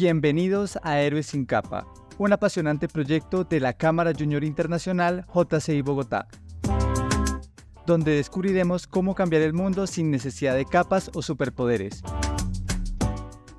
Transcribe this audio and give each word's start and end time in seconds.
Bienvenidos 0.00 0.78
a 0.84 1.00
Héroes 1.00 1.26
sin 1.26 1.44
capa, 1.44 1.84
un 2.18 2.32
apasionante 2.32 2.86
proyecto 2.86 3.42
de 3.42 3.58
la 3.58 3.72
Cámara 3.72 4.12
Junior 4.16 4.44
Internacional 4.44 5.26
JCI 5.34 5.82
Bogotá, 5.82 6.28
donde 7.84 8.12
descubriremos 8.12 8.86
cómo 8.86 9.16
cambiar 9.16 9.42
el 9.42 9.54
mundo 9.54 9.88
sin 9.88 10.12
necesidad 10.12 10.54
de 10.54 10.66
capas 10.66 11.10
o 11.14 11.22
superpoderes. 11.22 12.04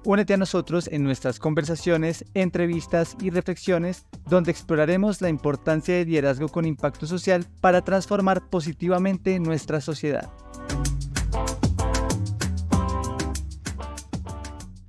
Únete 0.05 0.33
a 0.33 0.37
nosotros 0.37 0.87
en 0.91 1.03
nuestras 1.03 1.39
conversaciones, 1.39 2.23
entrevistas 2.33 3.17
y 3.21 3.31
reflexiones, 3.31 4.05
donde 4.29 4.51
exploraremos 4.51 5.19
la 5.19 5.27
importancia 5.27 5.95
del 5.95 6.07
liderazgo 6.07 6.47
con 6.47 6.65
impacto 6.65 7.05
social 7.05 7.45
para 7.59 7.83
transformar 7.83 8.49
positivamente 8.49 9.37
nuestra 9.41 9.81
sociedad. 9.81 10.31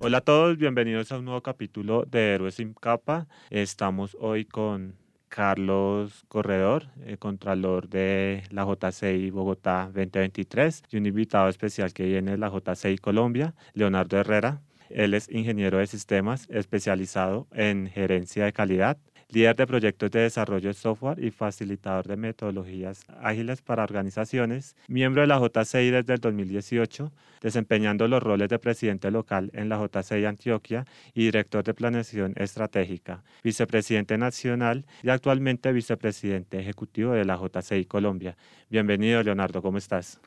Hola 0.02 0.16
a 0.18 0.20
todos, 0.22 0.56
bienvenidos 0.56 1.12
a 1.12 1.18
un 1.18 1.27
nuevo 1.27 1.42
capítulo 1.42 2.06
de 2.06 2.32
Héroes 2.32 2.54
sin 2.54 2.72
capa. 2.72 3.28
Estamos 3.50 4.16
hoy 4.18 4.46
con 4.46 4.96
Carlos 5.28 6.24
Corredor, 6.28 6.86
eh, 7.04 7.18
Contralor 7.18 7.86
de 7.91 8.42
la 8.48 8.64
JCI 8.64 9.28
Bogotá 9.28 9.91
2023, 9.92 10.84
y 10.91 10.96
un 10.96 11.05
invitado 11.05 11.50
especial 11.50 11.92
que 11.92 12.06
viene 12.06 12.30
de 12.30 12.38
la 12.38 12.48
JCI 12.48 12.96
Colombia, 12.96 13.55
Leonardo 13.74 14.16
Herrera. 14.16 14.62
Él 14.88 15.12
es 15.12 15.28
ingeniero 15.30 15.77
de 15.77 15.86
sistemas 15.86 16.48
especializado 16.48 17.46
en 17.52 17.86
gerencia 17.86 18.46
de 18.46 18.55
calidad, 18.55 18.96
líder 19.33 19.57
de 19.57 19.66
proyectos 19.66 20.11
de 20.11 20.20
desarrollo 20.20 20.69
de 20.69 20.75
software 20.75 21.23
y 21.23 21.30
facilitador 21.30 22.07
de 22.07 22.16
metodologías 22.16 23.05
ágiles 23.20 23.62
para 23.62 23.84
organizaciones, 23.84 24.77
miembro 24.89 25.23
de 25.23 25.29
la 25.29 25.39
JCI 25.39 25.91
desde 25.91 26.15
el 26.15 26.20
2018, 26.20 27.12
desempeñando 27.41 28.09
los 28.09 28.23
roles 28.23 28.48
de 28.48 28.59
presidente 28.59 29.11
local 29.11 29.51
en 29.55 29.69
la 29.69 29.78
JCI 29.78 30.25
Antioquia 30.25 30.84
y 31.14 31.25
director 31.25 31.64
de 31.64 31.75
planeación 31.75 32.34
estratégica, 32.37 33.22
vicepresidente 33.42 34.19
nacional 34.19 34.84
y 35.03 35.11
actualmente 35.11 35.72
vicepresidente 35.72 36.59
ejecutivo 36.59 37.12
de 37.12 37.25
la 37.25 37.37
JCI 37.37 37.84
Colombia. 37.87 38.37
Bienvenido, 38.69 39.22
Leonardo, 39.22 39.62
¿cómo 39.62 39.78
estás? 39.78 40.20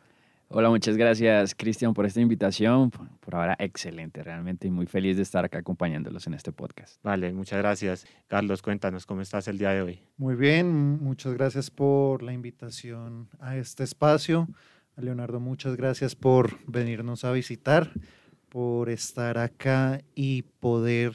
Hola, 0.56 0.70
muchas 0.70 0.98
gracias 0.98 1.56
Cristian 1.56 1.96
por 1.96 2.06
esta 2.06 2.22
invitación. 2.22 2.92
Por 2.92 3.34
ahora, 3.34 3.56
excelente, 3.58 4.22
realmente 4.22 4.70
muy 4.70 4.86
feliz 4.86 5.18
de 5.18 5.24
estar 5.24 5.44
acá 5.44 5.58
acompañándolos 5.58 6.28
en 6.28 6.36
este 6.36 6.52
podcast. 6.52 7.02
Vale, 7.02 7.34
muchas 7.34 7.58
gracias. 7.58 8.06
Carlos, 8.28 8.62
cuéntanos 8.62 9.08
cómo 9.08 9.22
estás 9.22 9.48
el 9.48 9.58
día 9.58 9.72
de 9.72 9.82
hoy. 9.82 10.04
Muy 10.16 10.36
bien, 10.36 11.02
muchas 11.02 11.34
gracias 11.34 11.72
por 11.72 12.22
la 12.22 12.34
invitación 12.34 13.30
a 13.40 13.58
este 13.58 13.84
espacio. 13.84 14.48
A 14.96 15.02
Leonardo, 15.02 15.40
muchas 15.40 15.76
gracias 15.76 16.16
por 16.16 16.60
venirnos 16.68 17.26
a 17.26 17.32
visitar, 17.32 17.92
por 18.50 18.92
estar 18.92 19.40
acá 19.40 20.02
y 20.14 20.44
poder 20.44 21.14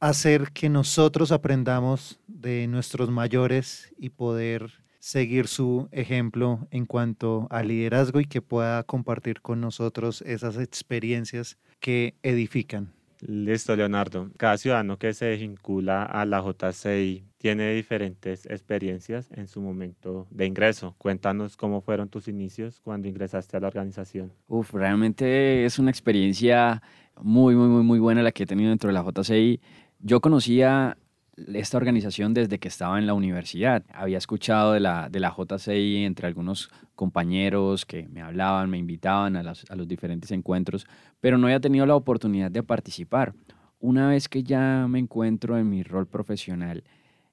hacer 0.00 0.50
que 0.50 0.68
nosotros 0.68 1.30
aprendamos 1.30 2.18
de 2.26 2.66
nuestros 2.66 3.12
mayores 3.12 3.94
y 3.96 4.08
poder 4.08 4.81
seguir 5.02 5.48
su 5.48 5.88
ejemplo 5.90 6.68
en 6.70 6.86
cuanto 6.86 7.48
a 7.50 7.64
liderazgo 7.64 8.20
y 8.20 8.24
que 8.24 8.40
pueda 8.40 8.84
compartir 8.84 9.40
con 9.40 9.60
nosotros 9.60 10.22
esas 10.22 10.56
experiencias 10.58 11.58
que 11.80 12.14
edifican. 12.22 12.92
Listo, 13.20 13.74
Leonardo. 13.74 14.30
Cada 14.36 14.56
ciudadano 14.58 14.98
que 14.98 15.12
se 15.12 15.34
vincula 15.36 16.04
a 16.04 16.24
la 16.24 16.40
JCI 16.40 17.24
tiene 17.36 17.74
diferentes 17.74 18.46
experiencias 18.46 19.28
en 19.32 19.48
su 19.48 19.60
momento 19.60 20.28
de 20.30 20.46
ingreso. 20.46 20.94
Cuéntanos 20.98 21.56
cómo 21.56 21.80
fueron 21.80 22.08
tus 22.08 22.28
inicios 22.28 22.80
cuando 22.80 23.08
ingresaste 23.08 23.56
a 23.56 23.60
la 23.60 23.66
organización. 23.66 24.32
Uf, 24.46 24.72
realmente 24.72 25.64
es 25.64 25.80
una 25.80 25.90
experiencia 25.90 26.80
muy, 27.20 27.56
muy, 27.56 27.66
muy, 27.66 27.82
muy 27.82 27.98
buena 27.98 28.22
la 28.22 28.30
que 28.30 28.44
he 28.44 28.46
tenido 28.46 28.70
dentro 28.70 28.86
de 28.86 28.94
la 28.94 29.02
JCI. 29.02 29.60
Yo 29.98 30.20
conocía 30.20 30.96
esta 31.36 31.76
organización 31.76 32.34
desde 32.34 32.58
que 32.58 32.68
estaba 32.68 32.98
en 32.98 33.06
la 33.06 33.14
universidad. 33.14 33.84
Había 33.92 34.18
escuchado 34.18 34.72
de 34.72 34.80
la, 34.80 35.08
de 35.08 35.20
la 35.20 35.34
JCI 35.36 36.04
entre 36.04 36.26
algunos 36.26 36.70
compañeros 36.94 37.86
que 37.86 38.08
me 38.08 38.20
hablaban, 38.20 38.70
me 38.70 38.78
invitaban 38.78 39.36
a, 39.36 39.40
a 39.40 39.76
los 39.76 39.88
diferentes 39.88 40.30
encuentros, 40.30 40.86
pero 41.20 41.38
no 41.38 41.46
había 41.46 41.60
tenido 41.60 41.86
la 41.86 41.96
oportunidad 41.96 42.50
de 42.50 42.62
participar. 42.62 43.34
Una 43.80 44.08
vez 44.08 44.28
que 44.28 44.42
ya 44.42 44.86
me 44.88 44.98
encuentro 44.98 45.58
en 45.58 45.68
mi 45.68 45.82
rol 45.82 46.06
profesional, 46.06 46.84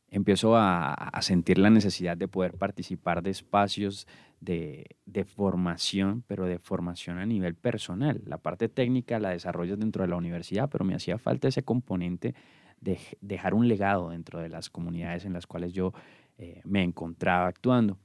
empiezo 0.10 0.56
a, 0.56 0.94
a 0.94 1.22
sentir 1.22 1.60
la 1.60 1.70
necesidad 1.70 2.18
de 2.18 2.28
poder 2.28 2.54
participar 2.54 3.22
de 3.22 3.30
espacios 3.30 4.08
de, 4.42 4.96
de, 5.06 5.26
formación, 5.26 6.24
pero 6.26 6.46
de 6.46 6.58
formación 6.58 7.20
a 7.20 7.26
nivel 7.26 7.56
personal. 7.56 8.22
La 8.26 8.38
parte 8.38 8.70
técnica 8.70 9.20
la 9.20 9.30
desarrollo 9.30 9.78
dentro 9.78 10.02
de 10.04 10.08
la 10.08 10.16
universidad, 10.16 10.70
pero 10.70 10.86
me 10.86 10.96
hacía 10.96 11.18
falta 11.18 11.50
ese 11.50 11.64
componente 11.64 12.34
de 12.82 13.00
dejar 13.22 13.54
un 13.54 13.68
legado 13.68 14.10
dentro 14.10 14.40
de 14.40 14.50
las 14.50 14.70
comunidades 14.70 15.26
en 15.26 15.34
las 15.34 15.48
cuales 15.48 15.74
yo 15.74 15.94
eh, 16.38 16.62
me 16.64 16.84
encontraba 16.84 17.48
actuando. 17.48 17.98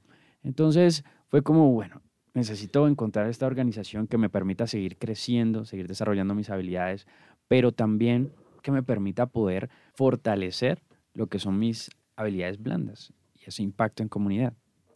Entonces 0.43 1.03
fue 1.29 1.41
como, 1.41 1.71
bueno, 1.71 2.01
necesito 2.33 2.87
encontrar 2.87 3.27
esta 3.27 3.47
organización 3.47 4.07
que 4.07 4.17
me 4.17 4.29
permita 4.29 4.67
seguir 4.67 4.97
creciendo, 4.97 5.65
seguir 5.65 5.87
desarrollando 5.87 6.35
mis 6.35 6.49
habilidades, 6.49 7.07
pero 7.47 7.71
también 7.71 8.31
que 8.61 8.71
me 8.71 8.83
permita 8.83 9.27
poder 9.27 9.69
fortalecer 9.93 10.81
lo 11.13 11.27
que 11.27 11.39
son 11.39 11.57
mis 11.57 11.89
habilidades 12.15 12.61
blandas 12.61 13.13
y 13.35 13.47
ese 13.47 13.63
impacto 13.63 14.03
en 14.03 14.09
comunidad. 14.09 14.53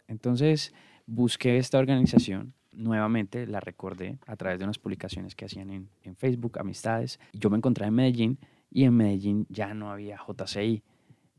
Entonces 0.07 0.73
busqué 1.06 1.57
esta 1.57 1.79
organización, 1.79 2.53
nuevamente 2.73 3.47
la 3.47 3.59
recordé 3.59 4.19
a 4.28 4.35
través 4.35 4.59
de 4.59 4.66
unas 4.66 4.79
publicaciones 4.79 5.35
que 5.35 5.46
hacían 5.46 5.69
en, 5.69 5.90
en 6.03 6.16
Facebook, 6.16 6.59
amistades. 6.59 7.19
Yo 7.34 7.50
me 7.50 7.57
encontré 7.57 7.85
en 7.85 7.94
Medellín 7.94 8.40
y 8.72 8.84
en 8.84 8.96
Medellín 8.96 9.46
ya 9.50 9.74
no 9.74 9.91
había 9.91 10.18
JCI. 10.18 10.84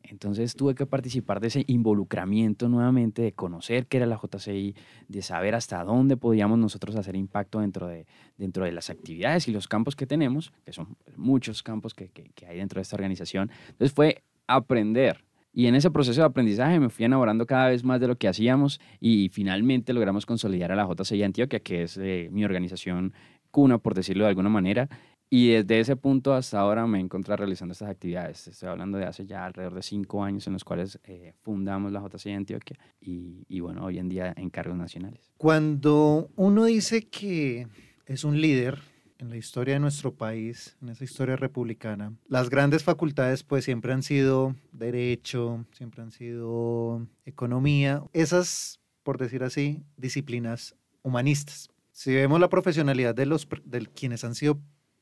Entonces 0.02 0.54
tuve 0.54 0.74
que 0.74 0.86
participar 0.86 1.40
de 1.40 1.48
ese 1.48 1.64
involucramiento 1.66 2.68
nuevamente, 2.68 3.22
de 3.22 3.32
conocer 3.32 3.86
qué 3.86 3.98
era 3.98 4.06
la 4.06 4.18
JCI, 4.20 4.74
de 5.08 5.22
saber 5.22 5.54
hasta 5.54 5.84
dónde 5.84 6.16
podíamos 6.16 6.58
nosotros 6.58 6.96
hacer 6.96 7.16
impacto 7.16 7.60
dentro 7.60 7.86
de, 7.86 8.06
dentro 8.36 8.64
de 8.64 8.72
las 8.72 8.90
actividades 8.90 9.46
y 9.46 9.52
los 9.52 9.68
campos 9.68 9.96
que 9.96 10.06
tenemos, 10.06 10.52
que 10.64 10.72
son 10.72 10.96
muchos 11.16 11.62
campos 11.62 11.94
que, 11.94 12.08
que, 12.08 12.46
hay 12.46 12.58
dentro 12.58 12.78
de 12.78 12.82
esta 12.82 12.96
organización. 12.96 13.50
Entonces 13.68 13.92
fue 13.92 14.22
aprender. 14.46 15.24
Y 15.52 15.66
en 15.66 15.74
ese 15.74 15.90
proceso 15.90 16.20
de 16.20 16.26
aprendizaje 16.26 16.78
me 16.78 16.90
fui 16.90 17.04
enamorando 17.04 17.44
cada 17.44 17.68
vez 17.68 17.84
más 17.84 18.00
de 18.00 18.06
lo 18.06 18.16
que 18.16 18.28
hacíamos 18.28 18.80
y 19.00 19.30
finalmente 19.30 19.92
logramos 19.92 20.24
consolidar 20.24 20.70
a 20.72 20.76
la 20.76 20.88
JCI 20.88 21.24
Antioquia, 21.24 21.60
que 21.60 21.82
es 21.82 21.98
eh, 21.98 22.28
mi 22.30 22.44
organización 22.44 23.12
cuna, 23.50 23.78
por 23.78 23.94
decirlo 23.94 24.24
de 24.24 24.30
alguna 24.30 24.48
manera, 24.48 24.88
y 25.32 25.50
desde 25.50 25.78
ese 25.78 25.96
punto 25.96 26.34
hasta 26.34 26.58
ahora 26.58 26.86
me 26.88 26.98
encontrado 26.98 27.38
realizando 27.38 27.72
estas 27.72 27.88
actividades. 27.88 28.48
Estoy 28.48 28.68
hablando 28.68 28.98
de 28.98 29.04
hace 29.04 29.24
ya 29.24 29.46
alrededor 29.46 29.74
de 29.74 29.82
cinco 29.82 30.24
años 30.24 30.44
en 30.48 30.54
los 30.54 30.64
cuales 30.64 30.98
eh, 31.04 31.34
fundamos 31.42 31.92
la 31.92 32.00
JCI 32.00 32.32
Antioquia 32.32 32.76
y, 33.00 33.44
y, 33.48 33.60
bueno, 33.60 33.84
hoy 33.84 33.98
en 33.98 34.08
día 34.08 34.34
en 34.36 34.50
cargos 34.50 34.76
nacionales. 34.76 35.32
Cuando 35.38 36.30
uno 36.34 36.64
dice 36.64 37.08
que 37.08 37.68
es 38.06 38.24
un 38.24 38.40
líder 38.40 38.80
en 39.18 39.30
la 39.30 39.36
historia 39.36 39.74
de 39.74 39.80
nuestro 39.80 40.12
país, 40.14 40.76
en 40.82 40.88
esa 40.88 41.04
historia 41.04 41.36
republicana, 41.36 42.12
las 42.26 42.50
grandes 42.50 42.82
facultades 42.82 43.44
pues 43.44 43.64
siempre 43.64 43.92
han 43.92 44.02
sido 44.02 44.56
derecho, 44.72 45.64
siempre 45.72 46.02
han 46.02 46.10
sido 46.10 47.06
economía, 47.24 48.02
esas, 48.12 48.80
por 49.04 49.18
decir 49.18 49.44
así, 49.44 49.84
disciplinas 49.96 50.74
humanistas. 51.02 51.70
Si 51.92 52.12
vemos 52.14 52.40
la 52.40 52.48
profesionalidad 52.48 53.14
de 53.14 53.26
los 53.26 53.46
de 53.64 53.86
quienes 53.86 54.24
han 54.24 54.34
sido 54.34 54.58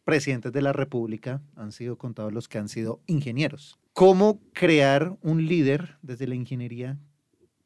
presidentes 0.09 0.55
de 0.55 0.63
la 0.63 0.73
República 0.73 1.43
han 1.55 1.71
sido 1.71 1.99
contados 1.99 2.33
los 2.33 2.49
que 2.49 2.57
han 2.57 2.71
sido 2.71 3.03
ingenieros. 3.07 3.79
¿Cómo 3.93 4.41
crear 4.55 5.19
un 5.21 5.47
líder 5.47 5.99
desde 6.01 6.27
la 6.27 6.35
ingeniería 6.35 6.97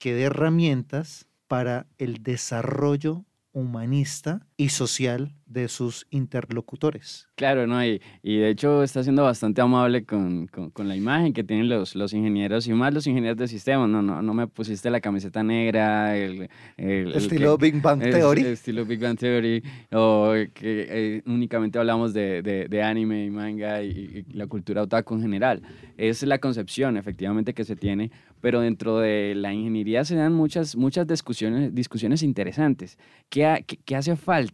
que 0.00 0.12
dé 0.12 0.22
herramientas 0.22 1.28
para 1.46 1.86
el 1.98 2.24
desarrollo 2.24 3.24
humanista 3.52 4.44
y 4.62 4.68
social 4.68 5.34
de 5.44 5.68
sus 5.68 6.06
interlocutores. 6.10 7.28
Claro, 7.34 7.66
¿no? 7.66 7.84
Y, 7.84 8.00
y 8.22 8.38
de 8.38 8.50
hecho 8.50 8.82
está 8.84 9.02
siendo 9.02 9.24
bastante 9.24 9.60
amable 9.60 10.04
con, 10.04 10.46
con, 10.46 10.88
la 10.88 10.96
imagen 10.96 11.32
que 11.32 11.42
tienen 11.42 11.68
los, 11.68 11.96
los 11.96 12.12
ingenieros 12.12 12.68
y 12.68 12.72
más 12.72 12.94
los 12.94 13.06
ingenieros 13.06 13.36
de 13.36 13.48
sistemas. 13.48 13.88
No, 13.88 14.00
no, 14.00 14.22
no 14.22 14.34
me 14.34 14.46
pusiste 14.46 14.88
la 14.88 15.00
camiseta 15.00 15.42
negra, 15.42 16.16
el... 16.16 16.48
el 16.76 17.12
estilo 17.12 17.58
Big 17.58 17.82
Bang 17.82 18.00
Theory. 18.00 18.42
estilo 18.46 18.86
Big 18.86 19.00
Bang 19.00 19.18
Theory, 19.18 19.62
o 19.90 20.32
que 20.54 20.86
eh, 20.88 21.22
únicamente 21.26 21.78
hablamos 21.78 22.14
de, 22.14 22.40
de, 22.42 22.68
de, 22.68 22.82
anime 22.82 23.24
y 23.24 23.30
manga 23.30 23.82
y, 23.82 24.24
y 24.28 24.32
la 24.32 24.46
cultura 24.46 24.82
otaku 24.82 25.16
en 25.16 25.22
general. 25.22 25.62
Es 25.96 26.22
la 26.22 26.38
concepción, 26.38 26.96
efectivamente, 26.96 27.52
que 27.52 27.64
se 27.64 27.74
tiene, 27.74 28.12
pero 28.40 28.60
dentro 28.60 28.98
de 28.98 29.34
la 29.34 29.52
ingeniería 29.52 30.04
se 30.04 30.16
dan 30.16 30.32
muchas, 30.32 30.76
muchas 30.76 31.06
discusiones, 31.06 31.74
discusiones 31.74 32.22
interesantes. 32.22 32.96
¿Qué, 33.28 33.64
qué, 33.66 33.78
qué 33.84 33.96
hace 33.96 34.16
falta? 34.16 34.51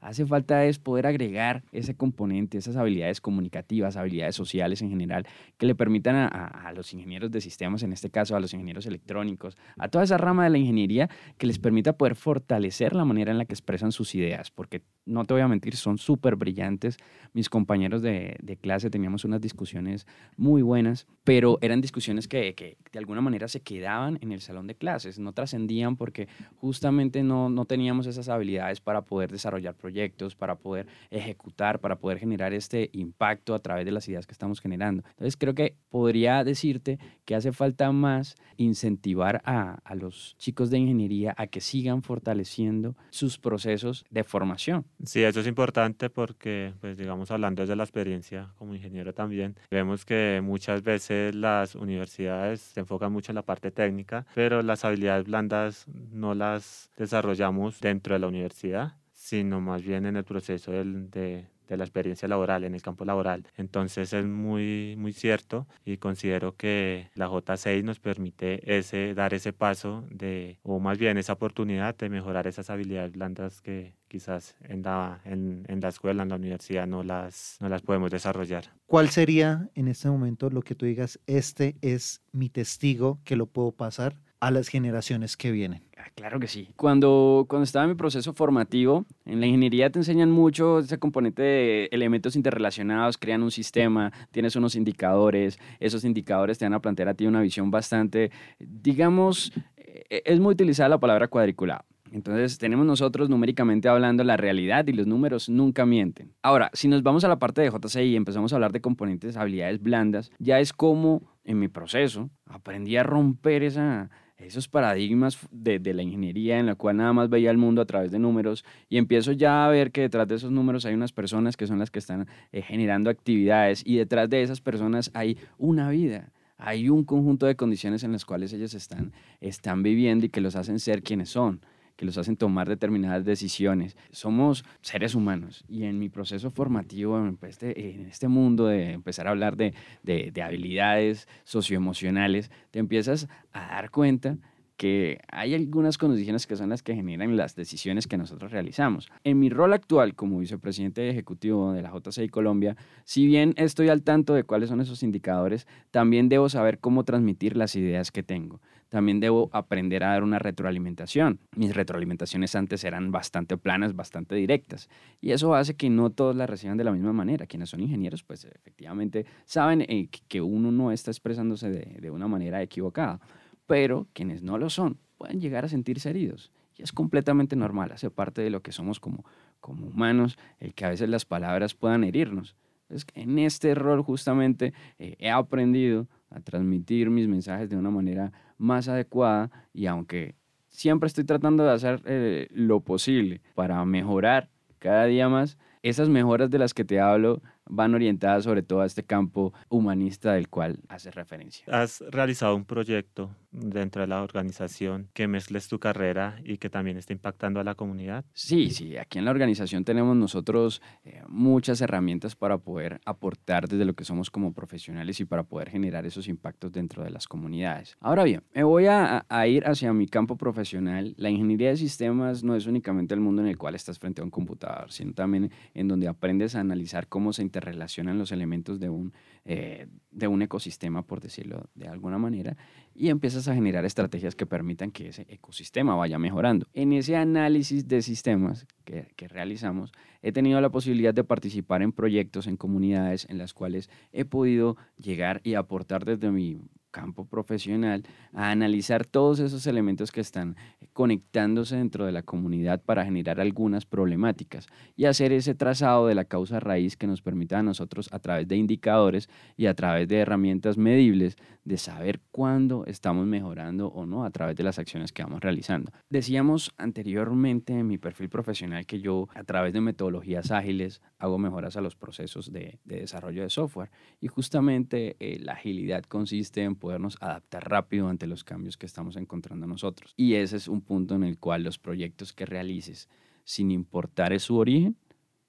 Hace 0.00 0.26
falta 0.26 0.64
es 0.66 0.78
poder 0.78 1.06
agregar 1.06 1.64
ese 1.72 1.96
componente, 1.96 2.58
esas 2.58 2.76
habilidades 2.76 3.20
comunicativas, 3.20 3.96
habilidades 3.96 4.36
sociales 4.36 4.82
en 4.82 4.90
general, 4.90 5.26
que 5.56 5.66
le 5.66 5.74
permitan 5.74 6.14
a, 6.16 6.26
a, 6.26 6.72
los 6.72 6.92
ingenieros 6.92 7.30
de 7.30 7.40
sistemas, 7.40 7.82
en 7.82 7.92
este 7.92 8.10
caso 8.10 8.36
a 8.36 8.40
los 8.40 8.52
ingenieros 8.52 8.86
electrónicos, 8.86 9.56
a 9.78 9.88
toda 9.88 10.04
esa 10.04 10.18
rama 10.18 10.44
de 10.44 10.50
la 10.50 10.58
ingeniería, 10.58 11.10
que 11.38 11.46
les 11.46 11.58
permita 11.58 11.94
poder 11.94 12.14
fortalecer 12.14 12.94
la 12.94 13.04
manera 13.04 13.32
en 13.32 13.38
la 13.38 13.46
que 13.46 13.54
expresan 13.54 13.90
sus 13.90 14.14
ideas, 14.14 14.50
porque 14.50 14.82
no 15.06 15.24
te 15.24 15.34
voy 15.34 15.40
a 15.40 15.48
mentir, 15.48 15.76
son 15.76 15.98
súper 15.98 16.36
brillantes. 16.36 16.98
Mis 17.32 17.48
compañeros 17.48 18.02
de, 18.02 18.36
clase 18.60 18.90
teníamos 18.90 19.24
unas 19.24 19.40
discusiones 19.40 20.06
muy 20.36 20.62
buenas, 20.62 21.06
pero 21.24 21.58
eran 21.60 21.80
discusiones 21.80 22.26
que, 22.28 22.54
que, 22.54 22.76
de 22.92 22.98
alguna 22.98 23.20
manera 23.20 23.48
se 23.48 23.60
quedaban 23.60 24.18
en 24.20 24.32
el 24.32 24.40
salón 24.40 24.66
de 24.66 24.74
clases, 24.74 25.18
no 25.18 25.32
trascendían 25.32 25.96
porque 25.96 26.28
justamente 26.56 27.22
no, 27.22 27.48
no 27.48 27.64
teníamos 27.64 28.06
esas 28.06 28.28
habilidades 28.28 28.80
para 28.80 29.02
poder 29.02 29.30
desarrollar 29.30 29.74
proyectos, 29.74 30.34
para 30.34 30.56
poder 30.56 30.86
ejecutar, 31.10 31.78
para 31.78 31.96
poder 31.96 32.18
generar 32.18 32.52
este 32.52 32.90
impacto 32.92 33.54
a 33.54 33.60
través 33.60 33.84
de 33.84 33.92
las 33.92 34.08
ideas 34.08 34.26
que 34.26 34.32
estamos 34.32 34.60
generando. 34.60 35.04
Entonces 35.10 35.36
creo 35.36 35.54
que 35.54 35.76
podría 35.88 36.42
decirte 36.42 36.98
que 37.24 37.34
hace 37.34 37.52
falta 37.52 37.92
más 37.92 38.34
incentivar 38.56 39.42
a, 39.44 39.78
a 39.84 39.94
los 39.94 40.34
chicos 40.38 40.70
de 40.70 40.78
ingeniería 40.78 41.34
a 41.36 41.46
que 41.46 41.60
sigan 41.60 42.02
fortaleciendo 42.02 42.96
sus 43.10 43.38
procesos 43.38 44.04
de 44.10 44.24
formación. 44.24 44.84
Sí, 45.04 45.22
eso 45.22 45.40
es 45.40 45.46
importante 45.46 46.08
porque, 46.08 46.72
pues 46.80 46.96
digamos, 46.96 47.30
hablando 47.30 47.62
desde 47.62 47.76
la 47.76 47.84
experiencia 47.84 48.52
como 48.56 48.74
ingeniero 48.74 49.12
también, 49.12 49.54
vemos 49.70 50.06
que 50.06 50.40
muchas 50.42 50.82
veces 50.82 51.34
las 51.34 51.74
universidades 51.74 52.60
se 52.62 52.80
enfocan 52.80 53.12
mucho 53.12 53.30
en 53.30 53.36
la 53.36 53.42
parte 53.42 53.70
técnica, 53.70 54.26
pero 54.34 54.62
las 54.62 54.84
habilidades 54.86 55.26
blandas 55.26 55.86
no 55.86 56.34
las 56.34 56.90
desarrollamos 56.96 57.78
dentro 57.80 58.14
de 58.14 58.20
la 58.20 58.28
universidad, 58.28 58.94
sino 59.12 59.60
más 59.60 59.82
bien 59.82 60.06
en 60.06 60.16
el 60.16 60.24
proceso 60.24 60.72
del, 60.72 61.10
de, 61.10 61.46
de 61.68 61.76
la 61.76 61.84
experiencia 61.84 62.28
laboral, 62.28 62.64
en 62.64 62.74
el 62.74 62.82
campo 62.82 63.04
laboral. 63.04 63.46
Entonces 63.56 64.12
es 64.12 64.24
muy, 64.24 64.94
muy 64.98 65.12
cierto 65.12 65.66
y 65.84 65.96
considero 65.98 66.56
que 66.56 67.10
la 67.14 67.28
J6 67.28 67.82
nos 67.82 68.00
permite 68.00 68.76
ese, 68.78 69.14
dar 69.14 69.34
ese 69.34 69.52
paso 69.52 70.04
de, 70.10 70.58
o 70.62 70.78
más 70.80 70.98
bien 70.98 71.18
esa 71.18 71.34
oportunidad 71.34 71.96
de 71.96 72.08
mejorar 72.08 72.46
esas 72.46 72.70
habilidades 72.70 73.12
blandas 73.12 73.60
que 73.60 73.94
quizás 74.08 74.56
en 74.62 74.82
la, 74.82 75.20
en, 75.24 75.64
en 75.68 75.80
la 75.80 75.88
escuela, 75.88 76.22
en 76.22 76.28
la 76.28 76.36
universidad 76.36 76.86
no 76.86 77.02
las, 77.02 77.56
no 77.60 77.68
las 77.68 77.82
podemos 77.82 78.10
desarrollar. 78.10 78.64
¿Cuál 78.86 79.10
sería 79.10 79.68
en 79.74 79.88
este 79.88 80.08
momento 80.08 80.50
lo 80.50 80.62
que 80.62 80.74
tú 80.74 80.86
digas, 80.86 81.20
este 81.26 81.76
es 81.80 82.22
mi 82.32 82.48
testigo 82.48 83.20
que 83.24 83.36
lo 83.36 83.46
puedo 83.46 83.72
pasar 83.72 84.16
a 84.40 84.50
las 84.50 84.68
generaciones 84.68 85.36
que 85.36 85.50
vienen? 85.50 85.82
Ah, 85.96 86.10
claro 86.14 86.38
que 86.38 86.46
sí. 86.46 86.68
Cuando, 86.76 87.46
cuando 87.48 87.64
estaba 87.64 87.84
en 87.84 87.90
mi 87.90 87.96
proceso 87.96 88.32
formativo, 88.32 89.06
en 89.24 89.40
la 89.40 89.46
ingeniería 89.46 89.90
te 89.90 89.98
enseñan 89.98 90.30
mucho 90.30 90.80
ese 90.80 90.98
componente 90.98 91.42
de 91.42 91.88
elementos 91.92 92.36
interrelacionados, 92.36 93.18
crean 93.18 93.42
un 93.42 93.50
sistema, 93.50 94.12
tienes 94.30 94.56
unos 94.56 94.76
indicadores, 94.76 95.58
esos 95.80 96.04
indicadores 96.04 96.58
te 96.58 96.64
van 96.64 96.74
a 96.74 96.80
plantear 96.80 97.08
a 97.08 97.14
ti 97.14 97.26
una 97.26 97.40
visión 97.40 97.70
bastante, 97.70 98.30
digamos, 98.58 99.52
e, 99.76 100.22
es 100.24 100.40
muy 100.40 100.52
utilizada 100.52 100.88
la 100.88 100.98
palabra 100.98 101.28
cuadriculado. 101.28 101.84
Entonces 102.12 102.58
tenemos 102.58 102.86
nosotros 102.86 103.28
numéricamente 103.28 103.88
hablando 103.88 104.22
la 104.24 104.36
realidad 104.36 104.86
y 104.86 104.92
los 104.92 105.06
números 105.06 105.48
nunca 105.48 105.84
mienten. 105.86 106.32
Ahora, 106.42 106.70
si 106.72 106.88
nos 106.88 107.02
vamos 107.02 107.24
a 107.24 107.28
la 107.28 107.38
parte 107.38 107.62
de 107.62 107.70
JCI 107.70 108.00
y 108.00 108.16
empezamos 108.16 108.52
a 108.52 108.56
hablar 108.56 108.72
de 108.72 108.80
componentes, 108.80 109.36
habilidades 109.36 109.82
blandas, 109.82 110.30
ya 110.38 110.60
es 110.60 110.72
como 110.72 111.22
en 111.44 111.58
mi 111.58 111.68
proceso 111.68 112.30
aprendí 112.46 112.96
a 112.96 113.02
romper 113.02 113.62
esa, 113.62 114.10
esos 114.38 114.68
paradigmas 114.68 115.38
de, 115.50 115.78
la 115.94 116.02
ingeniería 116.02 116.58
en 116.58 116.66
la 116.66 116.74
cual 116.74 116.98
nada 116.98 117.12
más 117.12 117.30
veía 117.30 117.50
el 117.50 117.58
mundo 117.58 117.80
a 117.80 117.86
través 117.86 118.10
de 118.10 118.18
números 118.18 118.64
y 118.88 118.98
empiezo 118.98 119.32
ya 119.32 119.66
a 119.66 119.68
ver 119.68 119.92
que 119.92 120.02
detrás 120.02 120.28
de 120.28 120.34
esos 120.34 120.50
números 120.50 120.84
hay 120.84 120.94
unas 120.94 121.12
personas 121.12 121.56
que 121.56 121.66
son 121.66 121.78
las 121.78 121.90
que 121.90 121.98
están 121.98 122.28
eh, 122.52 122.62
generando 122.62 123.08
actividades 123.10 123.82
y 123.84 123.96
detrás 123.96 124.28
de 124.28 124.42
esas 124.42 124.60
personas 124.60 125.10
hay 125.14 125.38
una 125.58 125.90
vida. 125.90 126.30
Hay 126.58 126.88
un 126.88 127.04
conjunto 127.04 127.46
de 127.46 127.54
condiciones 127.54 128.02
en 128.02 128.12
las 128.12 128.24
cuales 128.24 128.52
ellos 128.52 128.72
están, 128.74 129.12
están 129.40 129.82
viviendo 129.82 130.26
y 130.26 130.30
que 130.30 130.40
los 130.40 130.56
hacen 130.56 130.80
ser 130.80 131.02
quienes 131.02 131.28
son 131.28 131.60
que 131.96 132.04
los 132.04 132.18
hacen 132.18 132.36
tomar 132.36 132.68
determinadas 132.68 133.24
decisiones. 133.24 133.96
Somos 134.10 134.64
seres 134.82 135.14
humanos 135.14 135.64
y 135.68 135.84
en 135.84 135.98
mi 135.98 136.08
proceso 136.08 136.50
formativo, 136.50 137.18
en 137.18 137.38
este, 137.42 137.94
en 137.94 138.06
este 138.06 138.28
mundo 138.28 138.66
de 138.66 138.92
empezar 138.92 139.26
a 139.26 139.30
hablar 139.30 139.56
de, 139.56 139.74
de, 140.02 140.30
de 140.32 140.42
habilidades 140.42 141.28
socioemocionales, 141.44 142.50
te 142.70 142.78
empiezas 142.78 143.28
a 143.52 143.60
dar 143.68 143.90
cuenta 143.90 144.38
que 144.76 145.20
hay 145.28 145.54
algunas 145.54 145.98
condiciones 145.98 146.46
que 146.46 146.56
son 146.56 146.70
las 146.70 146.82
que 146.82 146.94
generan 146.94 147.36
las 147.36 147.54
decisiones 147.56 148.06
que 148.06 148.18
nosotros 148.18 148.52
realizamos. 148.52 149.08
En 149.24 149.38
mi 149.38 149.48
rol 149.48 149.72
actual 149.72 150.14
como 150.14 150.38
vicepresidente 150.38 151.08
ejecutivo 151.08 151.72
de 151.72 151.82
la 151.82 151.92
JCI 151.92 152.28
Colombia, 152.28 152.76
si 153.04 153.26
bien 153.26 153.54
estoy 153.56 153.88
al 153.88 154.02
tanto 154.02 154.34
de 154.34 154.44
cuáles 154.44 154.68
son 154.68 154.80
esos 154.80 155.02
indicadores, 155.02 155.66
también 155.90 156.28
debo 156.28 156.48
saber 156.48 156.78
cómo 156.78 157.04
transmitir 157.04 157.56
las 157.56 157.76
ideas 157.76 158.10
que 158.10 158.22
tengo 158.22 158.60
también 158.88 159.20
debo 159.20 159.50
aprender 159.52 160.04
a 160.04 160.10
dar 160.10 160.22
una 160.22 160.38
retroalimentación. 160.38 161.40
Mis 161.56 161.74
retroalimentaciones 161.74 162.54
antes 162.54 162.84
eran 162.84 163.10
bastante 163.10 163.56
planas, 163.56 163.96
bastante 163.96 164.34
directas, 164.34 164.88
y 165.20 165.32
eso 165.32 165.54
hace 165.54 165.74
que 165.74 165.90
no 165.90 166.10
todos 166.10 166.36
las 166.36 166.48
reciban 166.48 166.76
de 166.76 166.84
la 166.84 166.92
misma 166.92 167.12
manera. 167.12 167.46
Quienes 167.46 167.70
son 167.70 167.80
ingenieros, 167.80 168.22
pues 168.22 168.44
efectivamente 168.44 169.26
saben 169.44 169.82
eh, 169.82 170.08
que 170.28 170.40
uno 170.40 170.70
no 170.70 170.92
está 170.92 171.10
expresándose 171.10 171.68
de, 171.68 171.98
de 172.00 172.10
una 172.10 172.28
manera 172.28 172.62
equivocada, 172.62 173.20
pero 173.66 174.06
quienes 174.12 174.42
no 174.42 174.58
lo 174.58 174.70
son 174.70 174.98
pueden 175.18 175.40
llegar 175.40 175.64
a 175.64 175.68
sentirse 175.68 176.10
heridos. 176.10 176.52
Y 176.76 176.82
es 176.82 176.92
completamente 176.92 177.56
normal, 177.56 177.92
hace 177.92 178.10
parte 178.10 178.42
de 178.42 178.50
lo 178.50 178.60
que 178.60 178.72
somos 178.72 179.00
como, 179.00 179.24
como 179.60 179.86
humanos, 179.86 180.38
el 180.60 180.74
que 180.74 180.84
a 180.84 180.90
veces 180.90 181.08
las 181.08 181.24
palabras 181.24 181.74
puedan 181.74 182.04
herirnos. 182.04 182.54
Es 182.88 183.04
que 183.04 183.22
en 183.22 183.38
este 183.38 183.74
rol 183.74 184.02
justamente 184.02 184.72
eh, 184.98 185.16
he 185.18 185.30
aprendido 185.30 186.06
a 186.30 186.40
transmitir 186.40 187.10
mis 187.10 187.28
mensajes 187.28 187.68
de 187.70 187.76
una 187.76 187.90
manera 187.90 188.32
más 188.58 188.88
adecuada 188.88 189.50
y 189.72 189.86
aunque 189.86 190.34
siempre 190.68 191.06
estoy 191.06 191.24
tratando 191.24 191.64
de 191.64 191.72
hacer 191.72 192.02
eh, 192.04 192.48
lo 192.50 192.80
posible 192.80 193.40
para 193.54 193.84
mejorar 193.84 194.50
cada 194.78 195.06
día 195.06 195.28
más, 195.28 195.58
esas 195.82 196.08
mejoras 196.08 196.50
de 196.50 196.58
las 196.58 196.74
que 196.74 196.84
te 196.84 197.00
hablo 197.00 197.42
van 197.68 197.94
orientadas 197.94 198.44
sobre 198.44 198.62
todo 198.62 198.80
a 198.80 198.86
este 198.86 199.04
campo 199.04 199.52
humanista 199.68 200.32
del 200.32 200.48
cual 200.48 200.78
haces 200.88 201.14
referencia. 201.14 201.64
Has 201.68 202.02
realizado 202.10 202.54
un 202.54 202.64
proyecto 202.64 203.30
dentro 203.50 204.02
de 204.02 204.08
la 204.08 204.22
organización 204.22 205.08
que 205.14 205.28
mezcles 205.28 205.68
tu 205.68 205.78
carrera 205.78 206.38
y 206.44 206.58
que 206.58 206.68
también 206.68 206.96
está 206.96 207.12
impactando 207.12 207.60
a 207.60 207.64
la 207.64 207.74
comunidad. 207.74 208.24
Sí, 208.34 208.70
sí, 208.70 208.96
aquí 208.96 209.18
en 209.18 209.24
la 209.24 209.30
organización 209.30 209.84
tenemos 209.84 210.16
nosotros 210.16 210.82
eh, 211.04 211.22
muchas 211.28 211.80
herramientas 211.80 212.36
para 212.36 212.58
poder 212.58 213.00
aportar 213.06 213.68
desde 213.68 213.84
lo 213.84 213.94
que 213.94 214.04
somos 214.04 214.30
como 214.30 214.52
profesionales 214.52 215.20
y 215.20 215.24
para 215.24 215.44
poder 215.44 215.70
generar 215.70 216.06
esos 216.06 216.28
impactos 216.28 216.72
dentro 216.72 217.02
de 217.02 217.10
las 217.10 217.26
comunidades. 217.26 217.96
Ahora 218.00 218.24
bien, 218.24 218.42
me 218.54 218.62
voy 218.62 218.86
a, 218.86 219.24
a 219.28 219.46
ir 219.46 219.66
hacia 219.66 219.92
mi 219.92 220.06
campo 220.06 220.36
profesional. 220.36 221.14
La 221.16 221.30
ingeniería 221.30 221.70
de 221.70 221.76
sistemas 221.76 222.44
no 222.44 222.56
es 222.56 222.66
únicamente 222.66 223.14
el 223.14 223.20
mundo 223.20 223.42
en 223.42 223.48
el 223.48 223.56
cual 223.56 223.74
estás 223.74 223.98
frente 223.98 224.20
a 224.20 224.24
un 224.24 224.30
computador, 224.30 224.92
sino 224.92 225.12
también 225.12 225.50
en 225.74 225.88
donde 225.88 226.08
aprendes 226.08 226.54
a 226.54 226.60
analizar 226.60 227.08
cómo 227.08 227.32
se 227.32 227.42
relacionan 227.60 228.18
los 228.18 228.32
elementos 228.32 228.80
de 228.80 228.88
un, 228.88 229.12
eh, 229.44 229.86
de 230.10 230.28
un 230.28 230.42
ecosistema, 230.42 231.02
por 231.02 231.20
decirlo 231.20 231.68
de 231.74 231.88
alguna 231.88 232.18
manera, 232.18 232.56
y 232.94 233.08
empiezas 233.08 233.48
a 233.48 233.54
generar 233.54 233.84
estrategias 233.84 234.34
que 234.34 234.46
permitan 234.46 234.90
que 234.90 235.08
ese 235.08 235.26
ecosistema 235.28 235.94
vaya 235.94 236.18
mejorando. 236.18 236.66
En 236.72 236.92
ese 236.92 237.16
análisis 237.16 237.86
de 237.88 238.02
sistemas 238.02 238.66
que, 238.84 239.12
que 239.16 239.28
realizamos, 239.28 239.92
he 240.22 240.32
tenido 240.32 240.60
la 240.60 240.70
posibilidad 240.70 241.14
de 241.14 241.24
participar 241.24 241.82
en 241.82 241.92
proyectos, 241.92 242.46
en 242.46 242.56
comunidades 242.56 243.26
en 243.28 243.38
las 243.38 243.54
cuales 243.54 243.90
he 244.12 244.24
podido 244.24 244.76
llegar 244.96 245.40
y 245.44 245.54
aportar 245.54 246.04
desde 246.04 246.30
mi 246.30 246.60
campo 246.96 247.26
profesional 247.26 248.04
a 248.32 248.50
analizar 248.50 249.04
todos 249.04 249.38
esos 249.38 249.66
elementos 249.66 250.10
que 250.10 250.22
están 250.22 250.56
conectándose 250.94 251.76
dentro 251.76 252.06
de 252.06 252.12
la 252.12 252.22
comunidad 252.22 252.80
para 252.82 253.04
generar 253.04 253.38
algunas 253.38 253.84
problemáticas 253.84 254.66
y 254.96 255.04
hacer 255.04 255.30
ese 255.30 255.54
trazado 255.54 256.06
de 256.06 256.14
la 256.14 256.24
causa 256.24 256.58
raíz 256.58 256.96
que 256.96 257.06
nos 257.06 257.20
permita 257.20 257.58
a 257.58 257.62
nosotros 257.62 258.08
a 258.12 258.18
través 258.18 258.48
de 258.48 258.56
indicadores 258.56 259.28
y 259.58 259.66
a 259.66 259.74
través 259.74 260.08
de 260.08 260.16
herramientas 260.16 260.78
medibles 260.78 261.36
de 261.66 261.78
saber 261.78 262.20
cuándo 262.30 262.86
estamos 262.86 263.26
mejorando 263.26 263.88
o 263.88 264.06
no 264.06 264.24
a 264.24 264.30
través 264.30 264.54
de 264.54 264.62
las 264.62 264.78
acciones 264.78 265.12
que 265.12 265.24
vamos 265.24 265.40
realizando. 265.40 265.90
Decíamos 266.08 266.72
anteriormente 266.78 267.72
en 267.72 267.88
mi 267.88 267.98
perfil 267.98 268.28
profesional 268.28 268.86
que 268.86 269.00
yo 269.00 269.28
a 269.34 269.42
través 269.42 269.72
de 269.72 269.80
metodologías 269.80 270.52
ágiles 270.52 271.02
hago 271.18 271.38
mejoras 271.38 271.76
a 271.76 271.80
los 271.80 271.96
procesos 271.96 272.52
de, 272.52 272.78
de 272.84 273.00
desarrollo 273.00 273.42
de 273.42 273.50
software 273.50 273.90
y 274.20 274.28
justamente 274.28 275.16
eh, 275.18 275.40
la 275.40 275.54
agilidad 275.54 276.04
consiste 276.04 276.62
en 276.62 276.76
podernos 276.76 277.16
adaptar 277.20 277.68
rápido 277.68 278.08
ante 278.08 278.28
los 278.28 278.44
cambios 278.44 278.76
que 278.76 278.86
estamos 278.86 279.16
encontrando 279.16 279.66
nosotros. 279.66 280.14
Y 280.16 280.34
ese 280.34 280.58
es 280.58 280.68
un 280.68 280.82
punto 280.82 281.16
en 281.16 281.24
el 281.24 281.36
cual 281.40 281.64
los 281.64 281.78
proyectos 281.78 282.32
que 282.32 282.46
realices, 282.46 283.08
sin 283.42 283.72
importar 283.72 284.38
su 284.38 284.56
origen, 284.56 284.96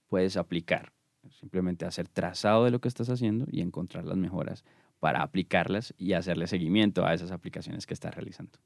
puedes 0.08 0.36
aplicar. 0.36 0.94
Simplemente 1.30 1.86
hacer 1.86 2.08
trazado 2.08 2.66
de 2.66 2.72
lo 2.72 2.80
que 2.80 2.88
estás 2.88 3.10
haciendo 3.10 3.46
y 3.52 3.62
encontrar 3.62 4.06
las 4.06 4.18
mejoras 4.18 4.64
para 5.00 5.22
aplicarlas 5.22 5.94
y 5.98 6.14
hacerle 6.14 6.48
seguimiento 6.48 7.06
a 7.06 7.14
esas 7.14 7.32
aplicaciones 7.32 7.86
que 7.86 7.94
estás 7.94 8.16
realizando. 8.16 8.60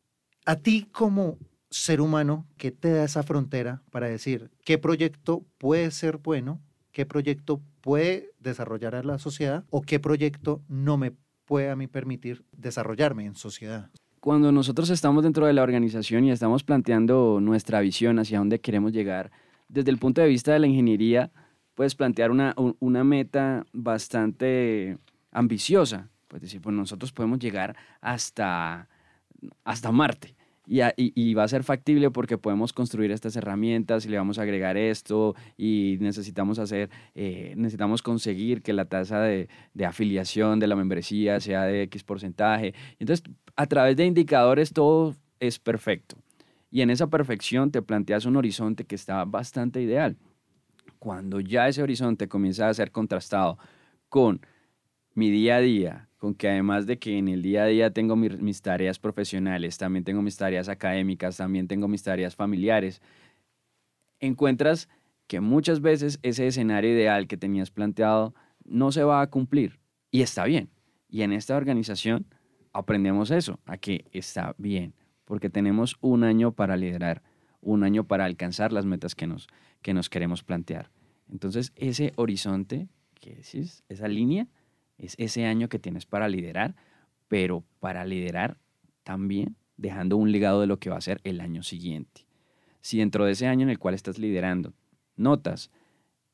A 0.45 0.55
ti 0.55 0.87
como 0.91 1.37
ser 1.69 2.01
humano, 2.01 2.47
¿qué 2.57 2.71
te 2.71 2.91
da 2.91 3.03
esa 3.03 3.23
frontera 3.23 3.81
para 3.91 4.07
decir 4.07 4.51
qué 4.65 4.77
proyecto 4.77 5.45
puede 5.57 5.89
ser 5.91 6.17
bueno, 6.17 6.61
qué 6.91 7.05
proyecto 7.05 7.61
puede 7.81 8.31
desarrollar 8.39 8.95
a 8.95 9.03
la 9.03 9.17
sociedad 9.17 9.65
o 9.69 9.81
qué 9.81 9.99
proyecto 9.99 10.61
no 10.67 10.97
me 10.97 11.13
puede 11.45 11.69
a 11.69 11.75
mí 11.75 11.87
permitir 11.87 12.45
desarrollarme 12.51 13.25
en 13.25 13.35
sociedad? 13.35 13.89
Cuando 14.19 14.51
nosotros 14.51 14.89
estamos 14.91 15.23
dentro 15.23 15.47
de 15.47 15.53
la 15.53 15.63
organización 15.63 16.25
y 16.25 16.31
estamos 16.31 16.63
planteando 16.63 17.39
nuestra 17.41 17.81
visión 17.81 18.19
hacia 18.19 18.37
dónde 18.37 18.59
queremos 18.59 18.91
llegar, 18.91 19.31
desde 19.67 19.89
el 19.89 19.97
punto 19.97 20.21
de 20.21 20.27
vista 20.27 20.53
de 20.53 20.59
la 20.59 20.67
ingeniería, 20.67 21.31
puedes 21.73 21.95
plantear 21.95 22.29
una, 22.29 22.53
una 22.79 23.03
meta 23.03 23.65
bastante 23.73 24.99
ambiciosa. 25.31 26.10
Pues 26.31 26.41
decir, 26.41 26.61
pues 26.61 26.73
nosotros 26.73 27.11
podemos 27.11 27.39
llegar 27.39 27.75
hasta, 27.99 28.87
hasta 29.65 29.91
Marte 29.91 30.33
y, 30.65 31.33
va 31.33 31.43
a 31.43 31.47
ser 31.49 31.65
factible 31.65 32.09
porque 32.09 32.37
podemos 32.37 32.71
construir 32.71 33.11
estas 33.11 33.35
herramientas 33.35 34.05
y 34.05 34.09
le 34.09 34.15
vamos 34.15 34.39
a 34.39 34.43
agregar 34.43 34.77
esto 34.77 35.35
y 35.57 35.97
necesitamos 35.99 36.57
hacer, 36.57 36.89
eh, 37.15 37.53
necesitamos 37.57 38.01
conseguir 38.01 38.61
que 38.61 38.71
la 38.71 38.85
tasa 38.85 39.19
de, 39.19 39.49
de, 39.73 39.85
afiliación 39.85 40.59
de 40.59 40.67
la 40.67 40.77
membresía 40.77 41.41
sea 41.41 41.63
de 41.63 41.81
X 41.83 42.05
porcentaje. 42.05 42.73
Entonces, 42.97 43.25
a 43.57 43.65
través 43.65 43.97
de 43.97 44.05
indicadores 44.05 44.71
todo 44.71 45.17
es 45.41 45.59
perfecto. 45.59 46.15
Y 46.69 46.79
en 46.79 46.91
esa 46.91 47.07
perfección 47.07 47.71
te 47.71 47.81
planteas 47.81 48.23
un 48.23 48.37
horizonte 48.37 48.85
que 48.85 48.95
está 48.95 49.25
bastante 49.25 49.81
ideal. 49.81 50.15
Cuando 50.97 51.41
ya 51.41 51.67
ese 51.67 51.83
horizonte 51.83 52.29
comienza 52.29 52.69
a 52.69 52.73
ser 52.73 52.91
contrastado 52.91 53.57
con 54.07 54.39
mi 55.13 55.29
día 55.29 55.57
a 55.57 55.59
día, 55.59 56.07
con 56.21 56.35
que 56.35 56.47
además 56.47 56.85
de 56.85 56.99
que 56.99 57.17
en 57.17 57.27
el 57.29 57.41
día 57.41 57.63
a 57.63 57.65
día 57.65 57.89
tengo 57.89 58.15
mis, 58.15 58.61
tareas 58.61 58.99
profesionales, 58.99 59.79
también 59.79 60.03
tengo 60.03 60.21
mis 60.21 60.37
tareas 60.37 60.69
académicas, 60.69 61.37
también 61.37 61.67
tengo 61.67 61.87
mis 61.87 62.03
tareas 62.03 62.35
familiares, 62.35 63.01
encuentras 64.19 64.87
que 65.25 65.39
muchas 65.39 65.81
veces 65.81 66.19
ese 66.21 66.45
escenario 66.45 66.91
ideal 66.91 67.25
que 67.25 67.37
tenías 67.37 67.71
planteado 67.71 68.35
no 68.63 68.91
se 68.91 69.03
va 69.03 69.21
a 69.21 69.31
cumplir 69.31 69.79
y 70.11 70.21
está 70.21 70.45
bien. 70.45 70.69
Y 71.09 71.23
en 71.23 71.31
esta 71.31 71.57
organización 71.57 72.27
aprendemos 72.71 73.31
eso, 73.31 73.59
a 73.65 73.77
que 73.77 74.05
está 74.11 74.53
bien, 74.59 74.93
porque 75.25 75.49
tenemos 75.49 75.97
un 76.01 76.23
año 76.23 76.51
para 76.51 76.77
liderar, 76.77 77.23
un 77.61 77.83
año 77.83 78.03
para 78.03 78.25
alcanzar 78.25 78.73
las 78.73 78.85
metas 78.85 79.15
que 79.15 79.25
nos, 79.25 79.47
que 79.81 79.95
nos 79.95 80.07
queremos 80.07 80.43
plantear. 80.43 80.91
Entonces, 81.31 81.73
ese 81.75 82.13
horizonte, 82.15 82.89
que 83.19 83.37
decís, 83.37 83.83
esa 83.89 84.07
línea, 84.07 84.47
es 85.01 85.15
ese 85.17 85.45
año 85.45 85.67
que 85.67 85.79
tienes 85.79 86.05
para 86.05 86.29
liderar, 86.29 86.75
pero 87.27 87.63
para 87.79 88.05
liderar 88.05 88.57
también 89.03 89.55
dejando 89.77 90.15
un 90.15 90.31
legado 90.31 90.61
de 90.61 90.67
lo 90.67 90.77
que 90.77 90.91
va 90.91 90.97
a 90.97 91.01
ser 91.01 91.19
el 91.23 91.41
año 91.41 91.63
siguiente. 91.63 92.27
Si 92.81 92.99
dentro 92.99 93.25
de 93.25 93.31
ese 93.31 93.47
año 93.47 93.63
en 93.63 93.71
el 93.71 93.79
cual 93.79 93.95
estás 93.95 94.19
liderando 94.19 94.73
notas 95.15 95.71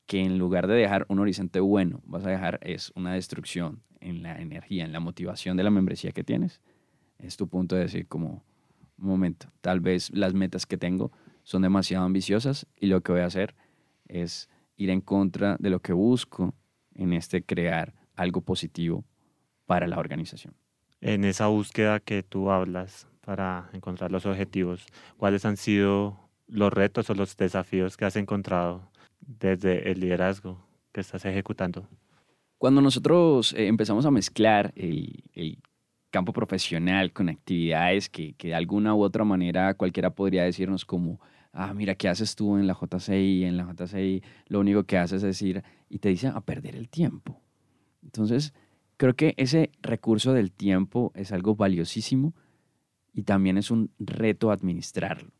que 0.06 0.20
en 0.20 0.38
lugar 0.38 0.66
de 0.66 0.74
dejar 0.74 1.06
un 1.08 1.18
horizonte 1.18 1.60
bueno, 1.60 2.00
vas 2.04 2.24
a 2.26 2.30
dejar 2.30 2.60
es 2.62 2.92
una 2.94 3.14
destrucción 3.14 3.82
en 4.00 4.22
la 4.22 4.40
energía, 4.40 4.84
en 4.84 4.92
la 4.92 5.00
motivación 5.00 5.56
de 5.56 5.62
la 5.62 5.70
membresía 5.70 6.12
que 6.12 6.24
tienes, 6.24 6.60
es 7.18 7.36
tu 7.36 7.48
punto 7.48 7.74
de 7.74 7.82
decir 7.82 8.06
como, 8.06 8.44
un 8.98 9.06
momento, 9.06 9.50
tal 9.60 9.80
vez 9.80 10.10
las 10.10 10.34
metas 10.34 10.66
que 10.66 10.76
tengo 10.76 11.10
son 11.42 11.62
demasiado 11.62 12.04
ambiciosas 12.04 12.66
y 12.78 12.86
lo 12.86 13.00
que 13.02 13.12
voy 13.12 13.22
a 13.22 13.26
hacer 13.26 13.54
es 14.06 14.48
ir 14.76 14.90
en 14.90 15.00
contra 15.00 15.56
de 15.58 15.70
lo 15.70 15.80
que 15.80 15.92
busco 15.92 16.54
en 16.94 17.12
este 17.12 17.42
crear 17.42 17.94
algo 18.18 18.40
positivo 18.42 19.04
para 19.66 19.86
la 19.86 19.98
organización. 19.98 20.54
En 21.00 21.24
esa 21.24 21.46
búsqueda 21.46 22.00
que 22.00 22.22
tú 22.22 22.50
hablas 22.50 23.06
para 23.24 23.70
encontrar 23.72 24.10
los 24.10 24.26
objetivos, 24.26 24.86
¿cuáles 25.16 25.44
han 25.44 25.56
sido 25.56 26.18
los 26.46 26.72
retos 26.72 27.08
o 27.10 27.14
los 27.14 27.36
desafíos 27.36 27.96
que 27.96 28.04
has 28.04 28.16
encontrado 28.16 28.90
desde 29.20 29.90
el 29.90 30.00
liderazgo 30.00 30.66
que 30.92 31.00
estás 31.00 31.24
ejecutando? 31.24 31.88
Cuando 32.58 32.80
nosotros 32.80 33.54
eh, 33.54 33.68
empezamos 33.68 34.04
a 34.06 34.10
mezclar 34.10 34.72
el, 34.74 35.58
campo 36.10 36.32
profesional 36.32 37.12
con 37.12 37.28
actividades 37.28 38.08
que, 38.08 38.32
que, 38.32 38.48
de 38.48 38.54
alguna 38.54 38.94
u 38.94 39.02
otra 39.02 39.24
manera 39.24 39.74
cualquiera 39.74 40.08
podría 40.08 40.42
decirnos 40.42 40.86
como, 40.86 41.20
ah, 41.52 41.74
mira, 41.74 41.94
¿qué 41.96 42.08
haces 42.08 42.34
tú 42.34 42.56
en 42.56 42.66
la 42.66 42.72
JCI? 42.72 43.44
En 43.44 43.58
la 43.58 43.64
JCI 43.70 44.22
lo 44.46 44.60
único 44.60 44.84
que 44.84 44.96
haces 44.96 45.22
es 45.22 45.42
ir 45.42 45.62
y 45.90 45.98
te 45.98 46.08
dicen 46.08 46.32
a 46.34 46.40
perder 46.40 46.76
el 46.76 46.88
tiempo. 46.88 47.42
Entonces, 48.08 48.54
creo 48.96 49.14
que 49.14 49.34
ese 49.36 49.70
recurso 49.82 50.32
del 50.32 50.50
tiempo 50.50 51.12
es 51.14 51.30
algo 51.30 51.54
valiosísimo 51.54 52.32
y 53.12 53.24
también 53.24 53.58
es 53.58 53.70
un 53.70 53.90
reto 53.98 54.50
administrarlo. 54.50 55.30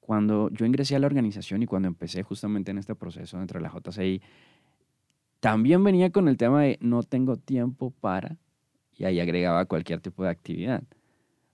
Cuando 0.00 0.48
yo 0.48 0.64
ingresé 0.64 0.96
a 0.96 0.98
la 0.98 1.06
organización 1.06 1.62
y 1.62 1.66
cuando 1.66 1.86
empecé 1.86 2.22
justamente 2.22 2.70
en 2.70 2.78
este 2.78 2.94
proceso 2.94 3.38
dentro 3.38 3.60
de 3.60 3.64
la 3.64 3.70
JCI, 3.70 4.22
también 5.40 5.84
venía 5.84 6.10
con 6.10 6.28
el 6.28 6.38
tema 6.38 6.62
de 6.62 6.78
no 6.80 7.02
tengo 7.02 7.36
tiempo 7.36 7.90
para, 8.00 8.38
y 8.96 9.04
ahí 9.04 9.20
agregaba 9.20 9.66
cualquier 9.66 10.00
tipo 10.00 10.24
de 10.24 10.30
actividad. 10.30 10.82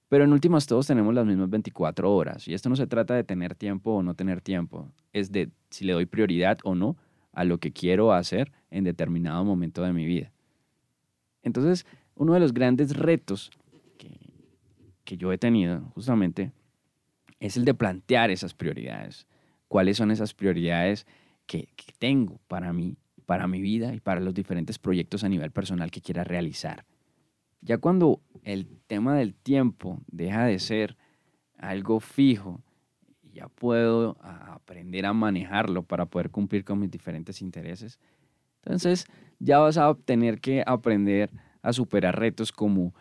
Pero 0.09 0.23
en 0.23 0.33
últimas 0.33 0.67
todos 0.67 0.87
tenemos 0.87 1.13
las 1.13 1.27
mismas 1.27 1.51
24 1.51 2.15
horas 2.15 2.47
y 2.47 2.55
esto 2.55 2.69
no 2.69 2.77
se 2.77 2.87
trata 2.87 3.15
de 3.15 3.25
tener 3.25 3.57
tiempo 3.57 3.91
o 3.91 4.05
no 4.05 4.15
tener 4.15 4.41
tiempo, 4.41 4.89
es 5.13 5.33
de 5.33 5.51
si 5.69 5.85
le 5.85 5.95
doy 5.95 6.07
prioridad 6.07 6.59
o 6.63 6.77
no 6.77 6.97
a 7.37 7.45
lo 7.45 7.59
que 7.59 7.71
quiero 7.71 8.15
hacer 8.15 8.51
en 8.71 8.83
determinado 8.83 9.45
momento 9.45 9.83
de 9.83 9.93
mi 9.93 10.07
vida. 10.07 10.33
Entonces, 11.43 11.87
uno 12.15 12.33
de 12.33 12.41
los 12.41 12.55
grandes 12.55 12.97
retos 12.97 13.51
que, 15.05 15.17
yo 15.19 15.33
he 15.33 15.39
tenido 15.39 15.83
justamente 15.95 16.51
es 17.39 17.59
el 17.59 17.67
de 17.67 17.75
plantear 17.75 18.31
esas 18.31 18.55
prioridades. 18.55 19.27
¿Cuáles 19.69 19.99
son 19.99 20.11
esas 20.11 20.33
prioridades 20.33 21.07
que, 21.47 21.69
que 21.77 21.93
tengo 21.99 22.41
para 22.49 22.73
mí, 22.73 22.97
para 23.27 23.47
mi 23.47 23.61
vida 23.61 23.95
y 23.95 24.01
para 24.01 24.21
los 24.21 24.33
diferentes 24.33 24.79
proyectos 24.79 25.23
a 25.23 25.29
nivel 25.29 25.51
personal 25.51 25.91
que 25.91 26.01
quiera 26.01 26.25
realizar? 26.25 26.87
Ya 27.61 27.77
cuando 27.77 28.23
el 28.45 28.67
tema 28.87 29.15
del 29.15 29.35
tiempo 29.35 30.01
deja 30.07 30.47
de 30.47 30.59
ser 30.59 30.97
algo 31.59 32.01
fijo 32.01 32.63
ya 33.37 33.49
puedo 33.49 34.17
aprender 34.23 35.05
a 35.05 35.13
manejarlo 35.13 35.83
para 35.83 36.07
poder 36.07 36.31
cumplir 36.31 36.65
con 36.65 36.79
mis 36.79 36.91
diferentes 36.91 37.43
intereses. 37.43 38.01
Entonces 38.63 39.07
ya 39.39 39.59
vas 39.59 39.77
a 39.77 39.95
tener 39.95 40.41
que 40.41 40.65
aprender 40.67 41.31
a 41.61 41.75
superar 41.75 42.19
retos 42.19 42.51
como 42.51 42.95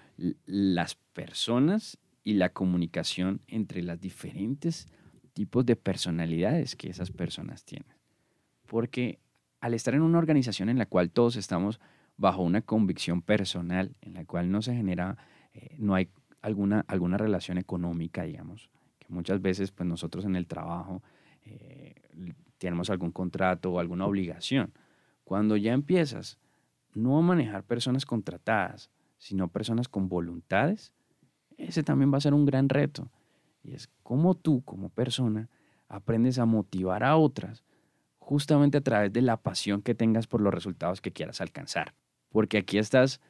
las 0.46 0.96
personas 1.14 1.98
y 2.24 2.34
la 2.34 2.50
comunicación 2.50 3.40
entre 3.48 3.82
las 3.82 4.02
diferentes 4.02 4.88
tipos 5.34 5.66
de 5.66 5.78
personalidades 5.78 6.76
que 6.76 6.90
esas 6.90 7.12
personas 7.12 7.64
tienen. 7.64 7.96
Porque 8.66 9.20
al 9.62 9.74
estar 9.74 9.94
en 9.94 10.02
una 10.02 10.18
organización 10.18 10.68
en 10.68 10.78
la 10.78 10.86
cual 10.86 11.12
todos 11.12 11.38
estamos 11.38 11.80
bajo 12.18 12.44
una 12.44 12.62
convicción 12.62 13.22
personal, 13.22 13.96
en 14.02 14.16
la 14.16 14.26
cual 14.26 14.52
no 14.52 14.62
se 14.62 14.76
genera, 14.76 15.18
eh, 15.54 15.76
no 15.78 15.96
hay 15.96 16.10
alguna, 16.42 16.84
alguna 16.88 17.18
relación 17.18 17.58
económica, 17.58 18.24
digamos, 18.24 18.70
muchas 19.08 19.42
veces 19.42 19.72
pues 19.72 19.88
nosotros 19.88 20.26
en 20.26 20.36
el 20.36 20.48
trabajo 20.48 21.02
eh, 21.44 21.96
tenemos 22.58 22.90
algún 22.90 23.12
contrato 23.12 23.72
o 23.72 23.80
alguna 23.80 24.06
obligación. 24.06 24.74
Cuando 25.24 25.58
ya 25.58 25.74
empiezas 25.74 26.38
no 26.94 27.18
a 27.18 27.22
manejar 27.22 27.64
personas 27.64 28.06
contratadas, 28.06 28.90
sino 29.18 29.48
personas 29.48 29.88
con 29.88 30.08
voluntades, 30.08 30.94
ese 31.58 31.84
también 31.84 32.12
va 32.14 32.18
a 32.18 32.22
ser 32.22 32.34
un 32.34 32.46
gran 32.46 32.70
reto. 32.70 33.12
Y 33.64 33.74
es 33.74 33.90
cómo 34.04 34.36
tú 34.36 34.64
como 34.64 34.90
persona 34.90 35.50
aprendes 35.88 36.40
a 36.40 36.46
motivar 36.46 37.04
a 37.04 37.18
otras 37.18 37.64
justamente 38.20 38.78
a 38.78 38.82
través 38.82 39.14
de 39.14 39.22
la 39.22 39.38
pasión 39.38 39.82
que 39.82 39.96
tengas 39.96 40.28
por 40.28 40.42
los 40.42 40.54
resultados 40.54 41.02
que 41.02 41.12
quieras 41.12 41.42
alcanzar. 41.42 41.94
Porque 42.30 42.58
aquí 42.58 42.78
estás, 42.78 43.22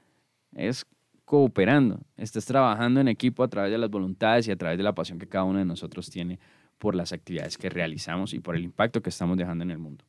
es 0.53 0.85
cooperando, 1.25 2.01
estás 2.17 2.45
trabajando 2.45 3.01
en 3.01 3.07
equipo 3.07 3.43
a 3.43 3.47
través 3.47 3.71
de 3.71 3.79
las 3.79 3.89
voluntades 3.89 4.47
y 4.47 4.51
a 4.51 4.55
través 4.55 4.77
de 4.77 4.83
la 4.83 4.93
pasión 4.93 5.17
que 5.17 5.27
cada 5.27 5.43
uno 5.43 5.59
de 5.59 5.65
nosotros 5.65 6.09
tiene 6.09 6.39
por 6.77 6.95
las 6.95 7.11
actividades 7.11 7.57
que 7.57 7.69
realizamos 7.69 8.33
y 8.33 8.39
por 8.39 8.55
el 8.55 8.63
impacto 8.63 9.01
que 9.01 9.09
estamos 9.09 9.37
dejando 9.37 9.63
en 9.63 9.71
el 9.71 9.79
mundo. 9.79 10.05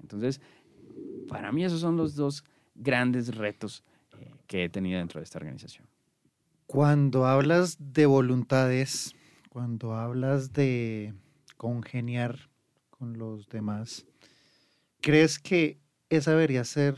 Entonces, 0.00 0.40
para 1.28 1.50
mí 1.50 1.64
esos 1.64 1.80
son 1.80 1.96
los 1.96 2.14
dos 2.14 2.44
grandes 2.74 3.34
retos 3.34 3.82
eh, 4.18 4.30
que 4.46 4.64
he 4.64 4.68
tenido 4.68 4.98
dentro 4.98 5.20
de 5.20 5.24
esta 5.24 5.38
organización. 5.38 5.86
Cuando 6.66 7.26
hablas 7.26 7.76
de 7.80 8.06
voluntades, 8.06 9.14
cuando 9.48 9.94
hablas 9.94 10.52
de 10.52 11.14
congeniar 11.56 12.48
con 12.90 13.18
los 13.18 13.48
demás, 13.48 14.06
¿crees 15.00 15.40
que 15.40 15.78
esa 16.10 16.30
debería 16.30 16.64
ser 16.64 16.94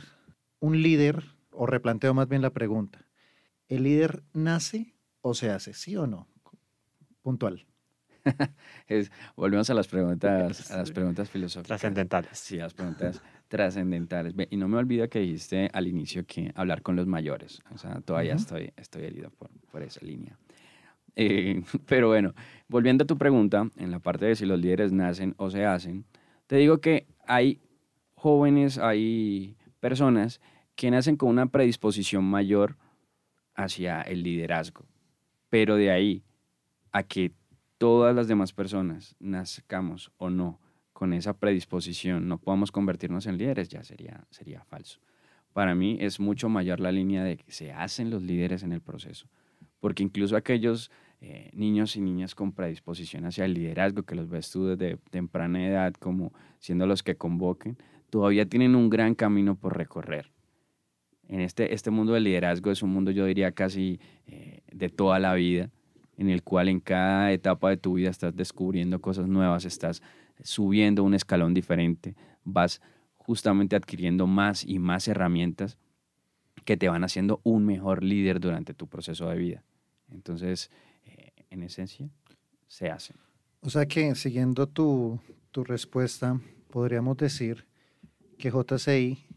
un 0.61 0.83
líder, 0.83 1.25
o 1.51 1.67
replanteo 1.67 2.13
más 2.15 2.29
bien 2.29 2.43
la 2.43 2.51
pregunta, 2.51 3.02
¿El 3.73 3.85
líder 3.85 4.23
nace 4.35 4.93
o 5.23 5.33
se 5.33 5.49
hace? 5.49 5.73
¿Sí 5.73 5.97
o 5.97 6.07
no? 6.07 6.29
Puntual. 7.23 7.65
volvemos 9.35 9.71
a 9.71 9.73
las 9.73 9.89
preguntas, 9.89 10.71
a 10.71 10.77
las 10.77 10.91
preguntas 10.91 11.31
filosóficas. 11.31 11.69
Trascendentales. 11.69 12.39
Sí, 12.39 12.61
a 12.61 12.65
las 12.65 12.75
preguntas 12.75 13.23
trascendentales. 13.49 14.35
Y 14.51 14.59
no 14.59 14.69
me 14.69 14.77
olvido 14.77 15.09
que 15.09 15.21
dijiste 15.21 15.71
al 15.73 15.89
inicio 15.89 16.27
que 16.27 16.53
hablar 16.55 16.83
con 16.83 16.97
los 16.97 17.07
mayores. 17.07 17.63
O 17.75 17.79
sea, 17.79 18.03
todavía 18.03 18.35
estoy, 18.35 18.75
estoy 18.77 19.05
herido 19.05 19.31
por, 19.31 19.49
por 19.71 19.83
esa 19.83 20.05
línea. 20.05 20.37
Eh, 21.17 21.63
pero 21.87 22.09
bueno, 22.09 22.35
volviendo 22.69 23.05
a 23.05 23.07
tu 23.07 23.17
pregunta, 23.17 23.71
en 23.77 23.91
la 23.91 24.01
parte 24.01 24.27
de 24.27 24.37
si 24.37 24.45
los 24.45 24.61
líderes 24.61 24.93
nacen 24.93 25.35
o 25.39 25.51
se 25.51 25.65
hacen, 25.65 26.05
te 26.47 26.57
digo 26.57 26.83
que 26.83 27.07
hay 27.27 27.59
jóvenes, 28.17 28.77
hay 28.77 29.57
personas 29.81 30.43
que 30.75 30.91
nacen 30.91 31.17
con 31.17 31.31
una 31.31 31.47
predisposición 31.47 32.25
mayor 32.25 32.77
hacia 33.55 34.03
el 34.03 34.23
liderazgo, 34.23 34.87
pero 35.49 35.77
de 35.77 35.91
ahí 35.91 36.25
a 36.93 37.03
que 37.03 37.33
todas 37.79 38.15
las 38.15 38.29
demás 38.29 38.53
personas 38.53 39.17
nazcamos 39.19 40.13
o 40.17 40.31
no 40.31 40.61
con 40.93 41.13
esa 41.13 41.37
predisposición, 41.37 42.29
no 42.29 42.39
podamos 42.39 42.71
convertirnos 42.71 43.27
en 43.27 43.39
líderes, 43.39 43.69
ya 43.69 43.83
sería, 43.83 44.25
sería 44.31 44.63
falso. 44.63 45.01
Para 45.53 45.75
mí 45.75 45.99
es 46.01 46.21
mucho 46.21 46.49
mayor 46.49 46.81
la 46.81 46.93
línea 46.93 47.25
de 47.25 47.37
que 47.37 47.51
se 47.51 47.73
hacen 47.73 48.09
los 48.09 48.23
líderes 48.23 48.63
en 48.63 48.73
el 48.73 48.81
proceso, 48.81 49.27
porque 49.81 50.03
incluso 50.03 50.37
aquellos 50.37 50.91
eh, 51.21 51.51
niños 51.55 51.97
y 51.97 52.01
niñas 52.01 52.35
con 52.35 52.53
predisposición 52.53 53.25
hacia 53.27 53.45
el 53.45 53.55
liderazgo, 53.55 54.05
que 54.05 54.15
los 54.15 54.29
ves 54.29 54.51
tú 54.51 54.67
desde 54.67 54.97
temprana 55.11 55.67
edad 55.67 55.93
como 55.95 56.33
siendo 56.59 56.87
los 56.87 57.03
que 57.03 57.17
convoquen, 57.17 57.77
todavía 58.11 58.47
tienen 58.47 58.75
un 58.75 58.89
gran 58.89 59.15
camino 59.15 59.57
por 59.57 59.77
recorrer. 59.77 60.31
En 61.33 61.41
este, 61.41 61.73
este 61.73 61.91
mundo 61.91 62.13
del 62.13 62.25
liderazgo 62.25 62.71
es 62.71 62.83
un 62.83 62.91
mundo, 62.91 63.11
yo 63.11 63.25
diría, 63.25 63.53
casi 63.53 63.99
eh, 64.27 64.61
de 64.71 64.91
toda 64.91 65.19
la 65.19 65.33
vida, 65.33 65.71
en 66.19 66.29
el 66.29 66.43
cual 66.43 66.69
en 66.69 66.79
cada 66.79 67.33
etapa 67.33 67.71
de 67.71 67.79
tu 67.79 67.95
vida 67.95 68.11
estás 68.11 68.37
descubriendo 68.37 69.01
cosas 69.01 69.27
nuevas, 69.29 69.65
estás 69.65 70.03
subiendo 70.43 71.03
un 71.03 71.15
escalón 71.15 71.55
diferente, 71.55 72.17
vas 72.45 72.83
justamente 73.15 73.77
adquiriendo 73.77 74.27
más 74.27 74.63
y 74.63 74.79
más 74.79 75.09
herramientas 75.09 75.79
que 76.67 76.77
te 76.77 76.91
van 76.91 77.03
haciendo 77.03 77.41
un 77.45 77.65
mejor 77.65 78.05
líder 78.05 78.39
durante 78.39 78.75
tu 78.75 78.87
proceso 78.87 79.31
de 79.31 79.37
vida. 79.39 79.65
Entonces, 80.11 80.71
eh, 81.07 81.33
en 81.49 81.63
esencia, 81.63 82.11
se 82.67 82.91
hacen. 82.91 83.17
O 83.63 83.71
sea 83.71 83.87
que, 83.87 84.15
siguiendo 84.17 84.67
tu, 84.67 85.19
tu 85.51 85.65
respuesta, 85.65 86.39
podríamos 86.69 87.17
decir 87.17 87.65
que 88.37 88.51
JCI 88.51 89.32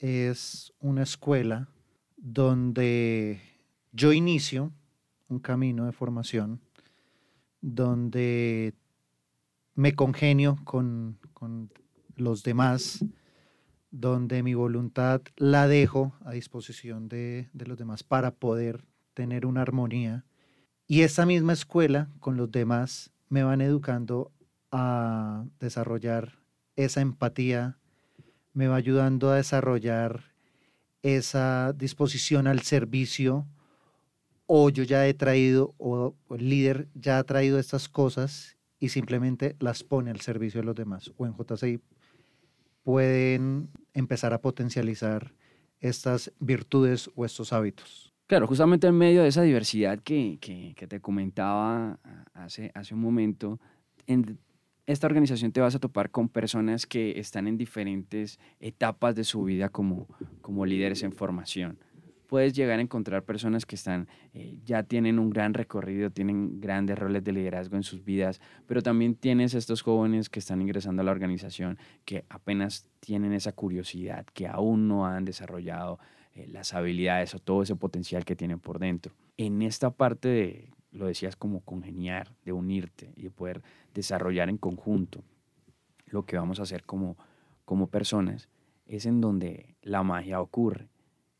es 0.00 0.72
una 0.80 1.02
escuela 1.02 1.68
donde 2.16 3.40
yo 3.92 4.12
inicio 4.12 4.72
un 5.28 5.38
camino 5.38 5.86
de 5.86 5.92
formación, 5.92 6.60
donde 7.60 8.74
me 9.74 9.94
congenio 9.94 10.58
con, 10.64 11.18
con 11.32 11.70
los 12.16 12.42
demás, 12.42 13.04
donde 13.90 14.42
mi 14.42 14.54
voluntad 14.54 15.22
la 15.36 15.68
dejo 15.68 16.14
a 16.24 16.32
disposición 16.32 17.08
de, 17.08 17.48
de, 17.52 17.66
los 17.66 17.78
demás 17.78 18.02
para 18.02 18.32
poder 18.32 18.84
tener 19.14 19.46
una 19.46 19.62
armonía. 19.62 20.24
Y 20.86 21.02
esa 21.02 21.26
misma 21.26 21.52
escuela 21.52 22.10
con 22.20 22.36
los 22.36 22.50
demás 22.50 23.12
me 23.28 23.42
van 23.42 23.60
educando 23.60 24.32
a 24.72 25.44
desarrollar 25.58 26.40
esa 26.76 27.00
empatía, 27.00 27.78
me 28.52 28.68
va 28.68 28.76
ayudando 28.76 29.30
a 29.30 29.36
desarrollar 29.36 30.22
esa 31.02 31.72
disposición 31.72 32.46
al 32.46 32.60
servicio 32.60 33.46
o 34.46 34.68
yo 34.70 34.82
ya 34.82 35.06
he 35.06 35.14
traído 35.14 35.74
o 35.78 36.14
el 36.30 36.48
líder 36.48 36.88
ya 36.94 37.18
ha 37.18 37.24
traído 37.24 37.58
estas 37.58 37.88
cosas 37.88 38.56
y 38.80 38.88
simplemente 38.88 39.54
las 39.60 39.84
pone 39.84 40.10
al 40.10 40.20
servicio 40.20 40.60
de 40.60 40.66
los 40.66 40.74
demás. 40.74 41.12
O 41.16 41.26
en 41.26 41.34
JCI 41.34 41.80
pueden 42.82 43.70
empezar 43.94 44.32
a 44.34 44.40
potencializar 44.40 45.32
estas 45.80 46.32
virtudes 46.40 47.10
o 47.14 47.24
estos 47.24 47.52
hábitos. 47.52 48.12
Claro, 48.26 48.46
justamente 48.46 48.86
en 48.86 48.96
medio 48.96 49.22
de 49.22 49.28
esa 49.28 49.42
diversidad 49.42 49.98
que, 50.00 50.38
que, 50.40 50.86
te 50.86 51.00
comentaba 51.00 51.98
hace, 52.32 52.70
hace 52.74 52.94
un 52.94 53.00
momento, 53.00 53.58
en 54.06 54.38
esta 54.92 55.06
organización 55.06 55.52
te 55.52 55.60
vas 55.60 55.74
a 55.74 55.78
topar 55.78 56.10
con 56.10 56.28
personas 56.28 56.86
que 56.86 57.18
están 57.18 57.46
en 57.46 57.56
diferentes 57.56 58.38
etapas 58.60 59.14
de 59.14 59.24
su 59.24 59.44
vida 59.44 59.68
como, 59.68 60.08
como 60.40 60.66
líderes 60.66 61.02
en 61.02 61.12
formación 61.12 61.78
puedes 62.30 62.52
llegar 62.52 62.78
a 62.78 62.82
encontrar 62.82 63.24
personas 63.24 63.66
que 63.66 63.74
están, 63.74 64.06
eh, 64.34 64.56
ya 64.64 64.84
tienen 64.84 65.18
un 65.18 65.30
gran 65.30 65.52
recorrido, 65.52 66.10
tienen 66.10 66.60
grandes 66.60 66.96
roles 66.96 67.24
de 67.24 67.32
liderazgo 67.32 67.74
en 67.74 67.82
sus 67.82 68.04
vidas, 68.04 68.40
pero 68.68 68.84
también 68.84 69.16
tienes 69.16 69.52
estos 69.54 69.82
jóvenes 69.82 70.30
que 70.30 70.38
están 70.38 70.62
ingresando 70.62 71.02
a 71.02 71.04
la 71.04 71.10
organización 71.10 71.76
que 72.04 72.24
apenas 72.28 72.86
tienen 73.00 73.32
esa 73.32 73.50
curiosidad, 73.50 74.26
que 74.32 74.46
aún 74.46 74.86
no 74.86 75.06
han 75.06 75.24
desarrollado 75.24 75.98
eh, 76.32 76.46
las 76.46 76.72
habilidades 76.72 77.34
o 77.34 77.40
todo 77.40 77.64
ese 77.64 77.74
potencial 77.74 78.24
que 78.24 78.36
tienen 78.36 78.60
por 78.60 78.78
dentro. 78.78 79.12
En 79.36 79.60
esta 79.60 79.90
parte 79.90 80.28
de, 80.28 80.70
lo 80.92 81.06
decías, 81.06 81.36
como 81.36 81.60
congeniar, 81.60 82.34
de 82.44 82.52
unirte 82.52 83.12
y 83.16 83.22
de 83.22 83.30
poder 83.30 83.62
desarrollar 83.94 84.48
en 84.48 84.58
conjunto 84.58 85.22
lo 86.06 86.24
que 86.24 86.36
vamos 86.36 86.58
a 86.58 86.64
hacer 86.64 86.84
como, 86.84 87.16
como 87.64 87.88
personas, 87.88 88.48
es 88.86 89.06
en 89.06 89.20
donde 89.20 89.76
la 89.82 90.02
magia 90.02 90.40
ocurre 90.40 90.88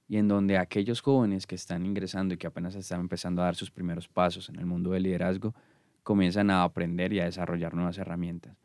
y 0.06 0.16
en 0.16 0.28
donde 0.28 0.58
aquellos 0.58 1.00
jóvenes 1.00 1.46
que 1.46 1.54
están 1.54 1.84
ingresando 1.86 2.34
y 2.34 2.36
que 2.36 2.46
apenas 2.46 2.74
están 2.74 3.00
empezando 3.00 3.42
a 3.42 3.46
dar 3.46 3.56
sus 3.56 3.70
primeros 3.70 4.08
pasos 4.08 4.48
en 4.48 4.56
el 4.58 4.66
mundo 4.66 4.90
del 4.90 5.04
liderazgo, 5.04 5.54
comienzan 6.02 6.50
a 6.50 6.64
aprender 6.64 7.12
y 7.12 7.20
a 7.20 7.24
desarrollar 7.24 7.74
nuevas 7.74 7.98
herramientas. 7.98 8.56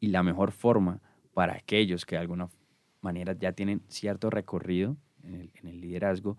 Y 0.00 0.08
la 0.08 0.22
mejor 0.22 0.52
forma 0.52 1.00
para 1.34 1.54
aquellos 1.54 2.04
que 2.04 2.16
de 2.16 2.20
alguna 2.20 2.48
manera 3.00 3.32
ya 3.38 3.52
tienen 3.52 3.82
cierto 3.88 4.30
recorrido 4.30 4.96
en 5.22 5.34
el, 5.34 5.50
en 5.54 5.68
el 5.68 5.80
liderazgo, 5.80 6.36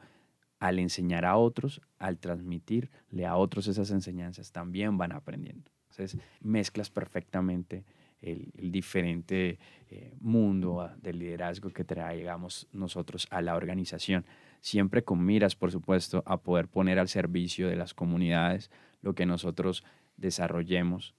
al 0.60 0.80
enseñar 0.80 1.26
a 1.26 1.38
otros, 1.38 1.82
al 1.98 2.18
transmitirle 2.18 3.26
a 3.26 3.36
otros 3.36 3.68
esas 3.68 3.92
enseñanzas, 3.92 4.52
también 4.52 4.98
van 4.98 5.12
aprendiendo. 5.12 5.72
Entonces, 5.90 6.20
mezclas 6.42 6.90
perfectamente 6.90 7.86
el, 8.22 8.72
diferente 8.72 9.60
eh, 9.90 10.14
mundo 10.20 10.90
del 11.02 11.20
liderazgo 11.20 11.70
que 11.70 11.84
traigamos 11.84 12.68
nosotros 12.72 13.28
a 13.32 13.42
la 13.42 13.56
organización 13.56 14.26
siempre 14.62 15.04
con 15.04 15.26
miras, 15.26 15.56
por 15.56 15.72
supuesto, 15.72 16.24
a 16.26 16.38
poder 16.38 16.68
poner 16.68 17.00
al 17.00 17.08
servicio 17.08 17.68
de 17.68 17.76
las 17.76 17.94
comunidades 17.94 18.70
lo 19.02 19.16
que 19.16 19.26
nosotros 19.26 19.84
desarrollemos 20.18 21.16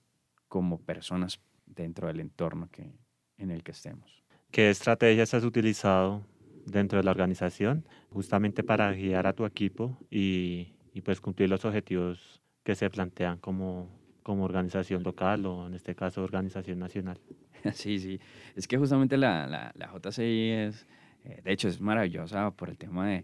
como 0.48 0.80
personas 0.80 1.40
dentro 1.66 2.08
del 2.08 2.20
entorno 2.20 2.68
que, 2.70 2.92
en 3.38 3.50
el 3.50 3.62
que 3.62 3.72
estemos. 3.72 4.22
¿Qué 4.50 4.70
estrategias 4.70 5.32
has 5.34 5.44
utilizado 5.44 6.26
dentro 6.70 6.98
de 6.98 7.04
la 7.04 7.10
organización 7.10 7.84
justamente 8.10 8.62
para 8.62 8.92
guiar 8.92 9.26
a 9.26 9.32
tu 9.32 9.44
equipo 9.44 9.98
y, 10.10 10.72
y 10.92 11.00
pues 11.02 11.20
cumplir 11.20 11.48
los 11.48 11.64
objetivos 11.64 12.40
que 12.62 12.74
se 12.74 12.90
plantean 12.90 13.38
como, 13.38 13.88
como 14.22 14.44
organización 14.44 15.02
local 15.02 15.46
o 15.46 15.66
en 15.66 15.74
este 15.74 15.94
caso 15.94 16.22
organización 16.22 16.78
nacional? 16.78 17.18
Sí, 17.74 17.98
sí. 17.98 18.18
Es 18.56 18.66
que 18.66 18.78
justamente 18.78 19.18
la, 19.18 19.46
la, 19.46 19.70
la 19.74 19.92
JCI 19.92 20.50
es, 20.50 20.86
eh, 21.24 21.42
de 21.44 21.52
hecho, 21.52 21.68
es 21.68 21.78
maravillosa 21.78 22.50
por 22.52 22.70
el 22.70 22.78
tema 22.78 23.06
de 23.08 23.16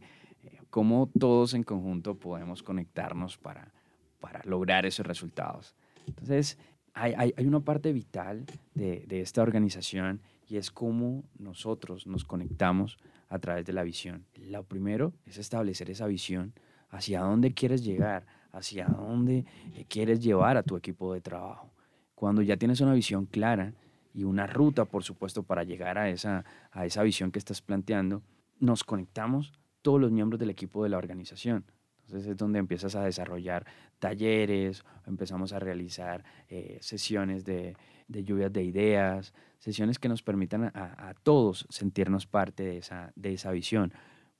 eh, 0.42 0.59
cómo 0.68 1.11
todos 1.18 1.54
en 1.54 1.62
conjunto 1.62 2.18
podemos 2.18 2.62
conectarnos 2.62 3.38
para, 3.38 3.72
para 4.20 4.42
lograr 4.44 4.85
esos 4.85 5.06
resultados. 5.06 5.74
Entonces, 6.06 6.59
hay, 6.92 7.14
hay, 7.16 7.35
hay 7.37 7.46
una 7.46 7.61
parte 7.61 7.92
vital 7.92 8.44
de, 8.74 9.04
de, 9.06 9.20
esta 9.20 9.42
organización 9.42 10.20
y 10.48 10.56
es 10.56 10.70
cómo 10.70 11.24
nosotros 11.38 12.06
nos 12.06 12.24
conectamos 12.24 12.98
a 13.28 13.38
través 13.38 13.64
de 13.64 13.72
la 13.72 13.82
visión. 13.82 14.26
Lo 14.34 14.64
primero 14.64 15.12
es 15.24 15.38
establecer 15.38 15.90
esa 15.90 16.06
visión 16.06 16.52
hacia 16.90 17.20
dónde 17.20 17.54
quieres 17.54 17.84
llegar, 17.84 18.26
hacia 18.52 18.86
dónde 18.86 19.44
eh, 19.74 19.84
quieres 19.88 20.20
llevar 20.20 20.56
a 20.56 20.62
tu 20.62 20.76
equipo 20.76 21.12
de 21.12 21.20
trabajo. 21.20 21.72
Cuando 22.14 22.42
ya 22.42 22.56
tienes 22.56 22.80
una 22.80 22.94
visión 22.94 23.26
clara, 23.26 23.74
y 24.16 24.24
una 24.24 24.46
ruta, 24.46 24.86
por 24.86 25.04
supuesto, 25.04 25.42
para 25.42 25.62
llegar 25.62 25.98
a 25.98 26.08
esa, 26.08 26.46
a 26.72 26.86
esa 26.86 27.02
visión 27.02 27.30
que 27.30 27.38
estás 27.38 27.60
planteando, 27.60 28.22
nos 28.58 28.82
conectamos 28.82 29.52
todos 29.82 30.00
los 30.00 30.10
miembros 30.10 30.40
del 30.40 30.48
equipo 30.48 30.82
de 30.82 30.88
la 30.88 30.96
organización. 30.96 31.66
Entonces 32.07 32.31
es 32.31 32.37
donde 32.37 32.61
empiezas 32.61 32.95
a 32.95 33.03
desarrollar 33.03 33.66
talleres, 33.99 34.85
empezamos 35.07 35.53
a 35.53 35.59
realizar 35.59 36.25
eh, 36.49 36.79
sesiones 36.81 37.45
de, 37.45 37.77
lluvias 38.09 38.53
de 38.53 38.62
ideas, 38.62 39.35
sesiones 39.59 39.99
que 39.99 40.09
nos 40.09 40.23
permitan 40.23 40.64
a, 40.64 41.09
a, 41.09 41.14
todos 41.14 41.66
sentirnos 41.69 42.27
parte 42.27 42.62
de 42.62 42.79
esa, 42.79 43.12
de 43.16 43.33
esa 43.33 43.51
visión. 43.51 43.92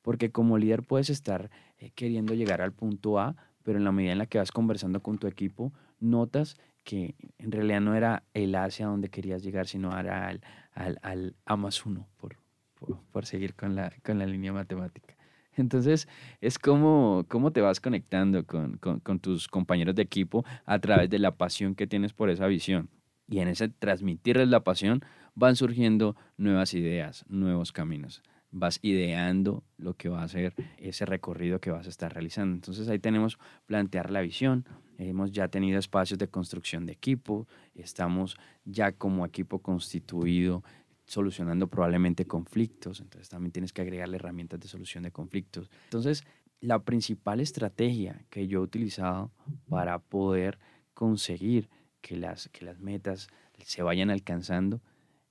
Porque 0.03 0.31
como 0.31 0.59
líder 0.59 0.85
puedes 0.85 1.11
estar 1.11 1.51
eh, 1.79 1.91
queriendo 1.91 2.35
llegar 2.35 2.63
al 2.63 2.73
punto 2.73 3.19
A, 3.19 3.35
pero 3.65 3.79
en 3.79 3.85
la 3.85 3.91
medida 3.91 4.13
en 4.13 4.19
la 4.19 4.27
que 4.27 4.39
vas 4.39 4.53
conversando 4.53 5.03
con 5.03 5.19
tu 5.19 5.27
equipo, 5.27 5.73
notas 5.99 6.57
que 6.85 7.17
en 7.39 7.51
realidad 7.51 7.81
no 7.81 7.97
era 7.97 8.23
el 8.33 8.55
hacia 8.55 8.87
donde 8.87 9.09
querías 9.09 9.43
llegar, 9.43 9.67
sino 9.67 9.99
era 9.99 10.29
al, 10.29 10.41
al, 10.73 11.01
al 11.03 11.35
A 11.45 11.57
más 11.57 11.85
uno, 11.85 12.07
por, 12.17 12.37
por, 12.79 13.03
por, 13.11 13.27
seguir 13.27 13.57
con 13.57 13.75
la, 13.75 13.93
con 14.05 14.21
la 14.21 14.27
línea 14.27 14.53
matemática. 14.53 15.16
Entonces, 15.57 16.09
es 16.41 16.59
como, 16.59 17.25
cómo 17.29 17.51
te 17.53 17.61
vas 17.61 17.81
conectando 17.81 18.45
con, 18.45 18.77
con, 18.79 19.01
con, 19.01 19.19
tus 19.19 19.49
compañeros 19.49 19.95
de 19.95 20.03
equipo 20.03 20.45
a 20.65 20.79
través 20.79 21.11
de 21.11 21.19
la 21.19 21.37
pasión 21.37 21.75
que 21.75 21.87
tienes 21.87 22.13
por 22.13 22.31
esa 22.31 22.47
visión. 22.47 22.89
Y 23.29 23.41
en 23.41 23.49
ese 23.49 23.69
transmitirles 23.69 24.49
la 24.49 24.61
pasión 24.61 25.03
van 25.35 25.57
surgiendo 25.57 26.17
nuevas 26.37 26.75
ideas, 26.75 27.25
nuevos 27.29 27.73
caminos. 27.73 28.23
vas 28.53 28.79
ideando 28.83 29.65
lo 29.77 29.95
que 29.95 30.09
va 30.09 30.23
a 30.23 30.29
ser 30.29 30.55
ese 30.79 31.05
recorrido 31.05 31.61
que 31.61 31.71
vas 31.71 31.87
a 31.87 31.91
estar 31.91 32.13
realizando. 32.13 32.55
Entonces 32.55 32.89
ahí 32.89 32.99
tenemos 32.99 33.39
plantear 33.67 34.11
la 34.11 34.23
visión, 34.23 34.65
hemos 34.99 35.33
ya 35.33 35.49
tenido 35.49 35.79
espacios 35.79 36.19
de 36.19 36.29
construcción 36.29 36.87
de 36.87 36.93
equipo, 36.93 37.47
estamos 37.75 38.37
ya 38.65 38.93
como 38.93 39.27
equipo 39.27 39.59
constituido 39.59 40.63
solucionando 41.07 41.69
probablemente 41.69 42.27
conflictos, 42.27 43.01
entonces 43.01 43.29
también 43.29 43.53
tienes 43.53 43.73
que 43.73 43.83
agregarle 43.83 44.17
herramientas 44.17 44.61
de 44.61 44.69
solución 44.69 45.05
de 45.05 45.13
conflictos. 45.13 45.71
Entonces, 45.85 46.25
la 46.61 46.81
principal 46.81 47.41
estrategia 47.41 48.25
que 48.31 48.49
yo 48.49 48.61
he 48.61 48.63
utilizado 48.63 49.31
para 49.69 49.99
poder 49.99 50.59
conseguir 50.95 51.69
que 52.01 52.17
las, 52.17 52.49
que 52.49 52.65
las 52.65 52.81
metas 52.81 53.29
se 53.65 53.83
vayan 53.83 54.11
alcanzando 54.11 54.81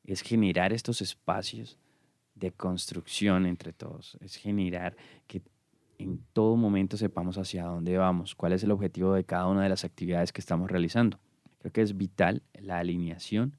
es 0.03 0.21
generar 0.21 0.71
estos 0.71 1.01
espacios 1.01 1.77
de 2.35 2.51
construcción 2.51 3.45
entre 3.45 3.73
todos, 3.73 4.17
es 4.21 4.35
generar 4.35 4.95
que 5.27 5.41
en 5.97 6.19
todo 6.33 6.55
momento 6.57 6.97
sepamos 6.97 7.37
hacia 7.37 7.65
dónde 7.65 7.97
vamos, 7.97 8.35
cuál 8.35 8.53
es 8.53 8.63
el 8.63 8.71
objetivo 8.71 9.13
de 9.13 9.23
cada 9.23 9.47
una 9.47 9.63
de 9.63 9.69
las 9.69 9.85
actividades 9.85 10.33
que 10.33 10.41
estamos 10.41 10.69
realizando. 10.69 11.19
Creo 11.59 11.71
que 11.71 11.81
es 11.81 11.95
vital 11.95 12.43
la 12.53 12.79
alineación 12.79 13.57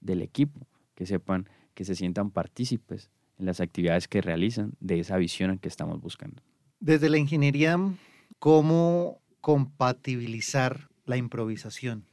del 0.00 0.22
equipo, 0.22 0.66
que 1.00 1.06
sepan, 1.06 1.48
que 1.72 1.86
se 1.86 1.94
sientan 1.94 2.30
partícipes 2.30 3.10
en 3.38 3.46
las 3.46 3.62
actividades 3.62 4.06
que 4.06 4.20
realizan 4.20 4.74
de 4.80 5.00
esa 5.00 5.16
visión 5.16 5.50
en 5.50 5.58
que 5.58 5.68
estamos 5.68 5.98
buscando. 5.98 6.42
Desde 6.78 7.08
la 7.08 7.16
ingeniería, 7.16 7.78
¿cómo 8.38 9.22
compatibilizar 9.40 10.90
la 11.06 11.16
improvisación? 11.16 12.04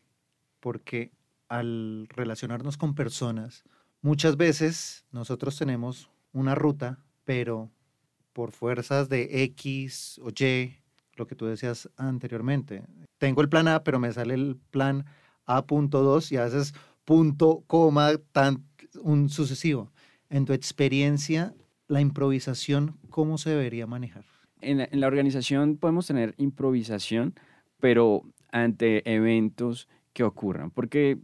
Porque 0.61 1.11
al 1.49 2.07
relacionarnos 2.11 2.77
con 2.77 2.95
personas, 2.95 3.65
muchas 4.01 4.37
veces 4.37 5.03
nosotros 5.11 5.57
tenemos 5.57 6.09
una 6.31 6.55
ruta, 6.55 7.03
pero 7.25 7.69
por 8.31 8.53
fuerzas 8.53 9.09
de 9.09 9.43
X 9.43 10.17
o 10.23 10.29
Y, 10.29 10.77
lo 11.17 11.27
que 11.27 11.35
tú 11.35 11.45
decías 11.45 11.89
anteriormente, 11.97 12.85
tengo 13.17 13.41
el 13.41 13.49
plan 13.49 13.67
A, 13.67 13.83
pero 13.83 13.99
me 13.99 14.13
sale 14.13 14.35
el 14.35 14.55
plan 14.71 15.05
A.2 15.45 16.31
y 16.31 16.37
a 16.37 16.45
veces 16.45 16.73
punto, 17.03 17.63
coma, 17.67 18.17
tan, 18.31 18.65
un 19.01 19.29
sucesivo. 19.29 19.91
En 20.29 20.45
tu 20.45 20.53
experiencia, 20.53 21.53
la 21.87 22.01
improvisación, 22.01 22.97
¿cómo 23.09 23.37
se 23.37 23.51
debería 23.51 23.87
manejar? 23.87 24.25
En 24.61 24.87
la, 24.91 25.07
organización 25.07 25.77
podemos 25.77 26.07
tener 26.07 26.33
improvisación, 26.37 27.35
pero 27.79 28.23
ante 28.51 29.09
eventos 29.11 29.87
que 30.13 30.23
ocurran, 30.23 30.71
porque 30.71 31.19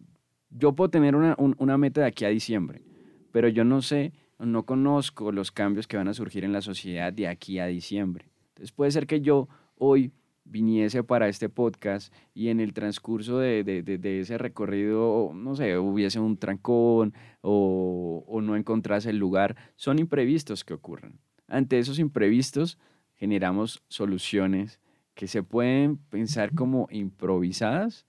yo 0.52 0.74
puedo 0.74 0.90
tener 0.90 1.16
una, 1.16 1.36
una 1.38 1.78
meta 1.78 2.02
de 2.02 2.08
aquí 2.08 2.26
a 2.26 2.30
diciembre, 2.30 2.84
pero 3.32 3.48
yo 3.48 3.64
no 3.64 3.82
sé, 3.82 4.14
no 4.40 4.66
conozco 4.66 5.32
los 5.32 5.52
cambios 5.52 5.88
que 5.88 5.98
van 5.98 6.08
a 6.08 6.14
surgir 6.14 6.44
en 6.44 6.54
la 6.54 6.62
sociedad 6.62 7.12
de 7.12 7.28
aquí 7.28 7.60
a 7.60 7.66
diciembre. 7.66 8.28
Entonces 8.50 8.72
puede 8.72 8.92
ser 8.92 9.08
que 9.08 9.22
yo 9.22 9.48
hoy 9.78 10.12
viniese 10.46 11.04
para 11.04 11.28
este 11.30 11.50
podcast 11.50 12.14
y 12.34 12.50
en 12.50 12.60
el 12.60 12.74
transcurso 12.74 13.40
de, 13.40 13.64
de, 13.64 13.82
de, 13.82 14.20
ese 14.20 14.38
recorrido, 14.38 15.32
no 15.34 15.56
sé, 15.56 15.78
hubiese 15.78 16.20
un 16.20 16.38
trancón 16.38 17.14
o, 17.42 18.24
o 18.28 18.42
no 18.42 18.56
encontrase 18.56 19.10
el 19.10 19.18
lugar, 19.18 19.56
son 19.76 20.00
imprevistos 20.00 20.64
que 20.64 20.74
ocurren. 20.74 21.20
Ante 21.48 21.80
esos 21.80 22.00
imprevistos 22.00 22.78
generamos 23.16 23.84
soluciones 23.88 24.80
que 25.14 25.28
se 25.28 25.44
pueden 25.44 25.98
pensar 25.98 26.54
como 26.54 26.88
improvisadas, 26.92 28.06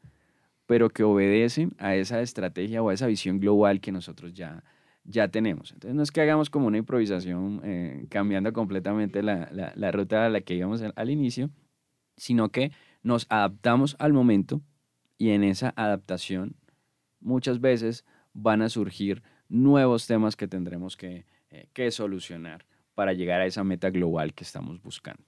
pero 0.66 0.88
que 0.88 1.02
obedecen 1.02 1.74
a 1.78 1.94
esa 1.94 2.20
estrategia 2.20 2.82
o 2.82 2.88
a 2.88 2.94
esa 2.94 3.06
visión 3.06 3.38
global 3.38 3.80
que 3.80 3.92
nosotros 3.92 4.32
ya, 4.32 4.64
ya 5.04 5.28
tenemos. 5.28 5.72
Entonces 5.72 5.94
no 5.94 6.02
es 6.02 6.10
que 6.10 6.22
hagamos 6.22 6.50
como 6.50 6.66
una 6.66 6.78
improvisación 6.78 7.60
eh, 7.64 8.06
cambiando 8.08 8.52
completamente 8.52 9.22
la, 9.22 9.48
la, 9.52 9.72
la, 9.76 9.92
ruta 9.92 10.26
a 10.26 10.28
la 10.28 10.40
que 10.40 10.54
íbamos 10.54 10.82
al, 10.82 11.10
inicio, 11.10 11.50
sino 12.16 12.50
que 12.50 12.72
nos 13.02 13.26
adaptamos 13.28 13.96
al 13.98 14.12
momento 14.12 14.62
y 15.18 15.30
en 15.30 15.44
esa 15.44 15.72
adaptación 15.76 16.56
muchas 17.20 17.60
veces 17.60 18.04
van 18.32 18.62
a 18.62 18.68
surgir 18.68 19.22
nuevos 19.48 20.06
temas 20.06 20.36
que 20.36 20.48
tendremos 20.48 20.96
que, 20.96 21.26
eh, 21.50 21.68
que 21.72 21.90
solucionar 21.90 22.66
para 22.94 23.12
llegar 23.12 23.40
a 23.40 23.46
esa 23.46 23.64
meta 23.64 23.90
global 23.90 24.34
que 24.34 24.44
estamos 24.44 24.80
buscando. 24.82 25.24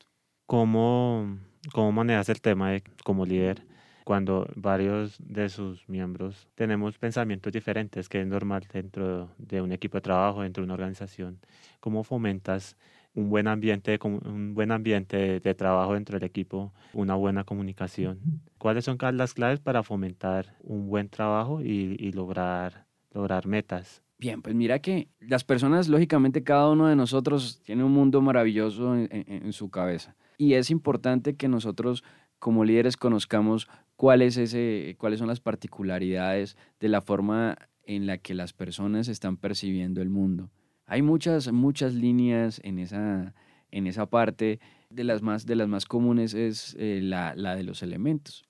¿Cómo, 0.46 1.38
cómo 1.72 1.92
manejas 1.92 2.29
el 2.29 2.40
tema 2.40 2.70
de, 2.70 2.83
como 3.05 3.25
líder? 3.27 3.62
cuando 4.07 4.49
varios 4.55 5.16
de 5.18 5.49
sus 5.49 5.88
miembros 5.88 6.46
tenemos 6.55 6.96
pensamientos 6.96 7.53
diferentes, 7.53 8.09
que 8.09 8.20
es 8.20 8.27
normal 8.29 8.64
dentro 8.72 9.33
de 9.37 9.61
un 9.61 9.72
equipo 9.72 9.99
de 9.99 10.03
trabajo, 10.03 10.42
dentro 10.42 10.62
de 10.62 10.66
una 10.66 10.75
organización. 10.75 11.40
¿Cómo 11.81 12.05
fomentas 12.05 12.77
un 13.16 13.29
buen 13.31 13.48
ambiente, 13.48 13.98
un 14.05 14.55
buen 14.55 14.70
ambiente 14.70 15.40
de 15.40 15.55
trabajo 15.55 15.94
dentro 15.94 16.18
del 16.18 16.29
equipo, 16.29 16.72
una 16.92 17.16
buena 17.16 17.42
comunicación? 17.42 18.20
¿Cuáles 18.59 18.85
son 18.85 18.98
las 19.14 19.35
claves 19.35 19.59
para 19.59 19.83
fomentar 19.83 20.55
un 20.62 20.88
buen 20.88 21.09
trabajo 21.09 21.62
y, 21.62 21.96
y 21.98 22.12
lograr, 22.12 22.87
lograr 23.12 23.46
metas? 23.46 24.02
Bien, 24.18 24.40
pues 24.40 24.55
mira 24.55 24.79
que 24.79 25.09
las 25.18 25.44
personas, 25.44 25.88
lógicamente, 25.88 26.44
cada 26.44 26.70
uno 26.70 26.87
de 26.87 26.96
nosotros 26.96 27.61
tiene 27.64 27.83
un 27.83 27.92
mundo 27.92 28.20
maravilloso 28.20 28.94
en, 28.94 29.09
en, 29.11 29.46
en 29.46 29.52
su 29.52 29.70
cabeza. 29.70 30.14
Y 30.38 30.55
es 30.55 30.70
importante 30.70 31.35
que 31.37 31.48
nosotros 31.48 32.05
como 32.38 32.64
líderes 32.64 32.96
conozcamos 32.96 33.68
cuál 33.96 34.22
es 34.22 34.37
ese, 34.37 34.94
cuáles 34.98 35.18
son 35.18 35.29
las 35.29 35.40
particularidades 35.40 36.57
de 36.81 36.88
la 36.88 37.00
forma 37.00 37.57
en 37.83 38.07
la 38.07 38.18
que 38.18 38.35
las 38.35 38.52
personas 38.52 39.09
están 39.09 39.37
percibiendo 39.37 40.02
el 40.02 40.11
mundo. 40.11 40.50
Hay 40.87 41.03
muchas, 41.03 41.53
muchas 41.53 41.94
líneas 41.94 42.61
en 42.64 42.79
esa, 42.79 43.35
en 43.70 43.87
esa 43.87 44.07
parte. 44.07 44.61
De 44.88 45.03
las 45.03 45.20
más, 45.20 45.46
de 45.46 45.57
las 45.57 45.68
más 45.68 45.85
comunes 45.85 46.33
es 46.33 46.77
eh, 46.79 47.01
la, 47.03 47.35
la, 47.35 47.57
de 47.57 47.64
los 47.64 47.83
elementos. 47.83 48.44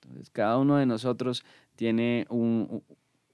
Entonces, 0.00 0.30
cada 0.30 0.58
uno 0.58 0.76
de 0.76 0.86
nosotros 0.86 1.44
tiene 1.76 2.26
un, 2.30 2.82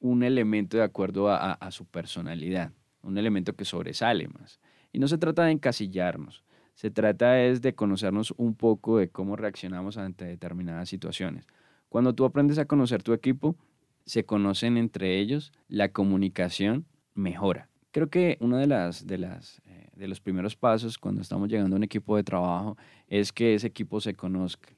un 0.01 0.23
elemento 0.23 0.77
de 0.77 0.83
acuerdo 0.83 1.29
a, 1.29 1.53
a, 1.53 1.71
su 1.71 1.87
personalidad, 1.87 2.73
un 3.03 3.17
elemento 3.17 3.55
que 3.55 3.65
sobresale 3.65 4.29
más. 4.29 4.61
Y 4.93 4.99
no 4.99 5.07
se 5.07 5.19
trata 5.19 5.45
de 5.45 5.53
encasillarnos, 5.53 6.45
se 6.75 6.91
trata 6.91 7.43
es 7.43 7.63
de 7.63 7.75
conocernos 7.75 8.35
un 8.37 8.55
poco 8.55 8.99
de 8.99 9.09
cómo 9.09 9.37
reaccionamos 9.37 9.97
ante 9.99 10.25
determinadas 10.25 10.89
situaciones. 10.89 11.47
Cuando 11.89 12.15
tú 12.15 12.25
aprendes 12.25 12.59
a 12.59 12.67
conocer 12.67 13.03
tu 13.03 13.13
equipo, 13.13 13.57
se 14.05 14.25
conocen 14.25 14.77
entre 14.77 15.19
ellos, 15.19 15.53
la 15.69 15.91
comunicación 15.91 16.87
mejora. 17.15 17.69
Creo 17.91 18.09
que 18.09 18.37
uno 18.41 18.59
de, 18.59 18.67
las, 18.67 19.07
de, 19.07 19.19
las, 19.19 19.61
eh, 19.67 19.89
de 19.97 20.09
los 20.09 20.21
primeros 20.21 20.57
pasos 20.57 20.99
cuando 20.99 21.23
estamos 21.23 21.49
llegando 21.49 21.77
a 21.77 21.79
un 21.79 21.85
equipo 21.85 22.17
de 22.17 22.25
trabajo 22.25 22.77
es 23.07 23.33
que 23.33 23.55
ese 23.55 23.67
equipo 23.67 24.01
se 24.01 24.15
conozca 24.15 24.69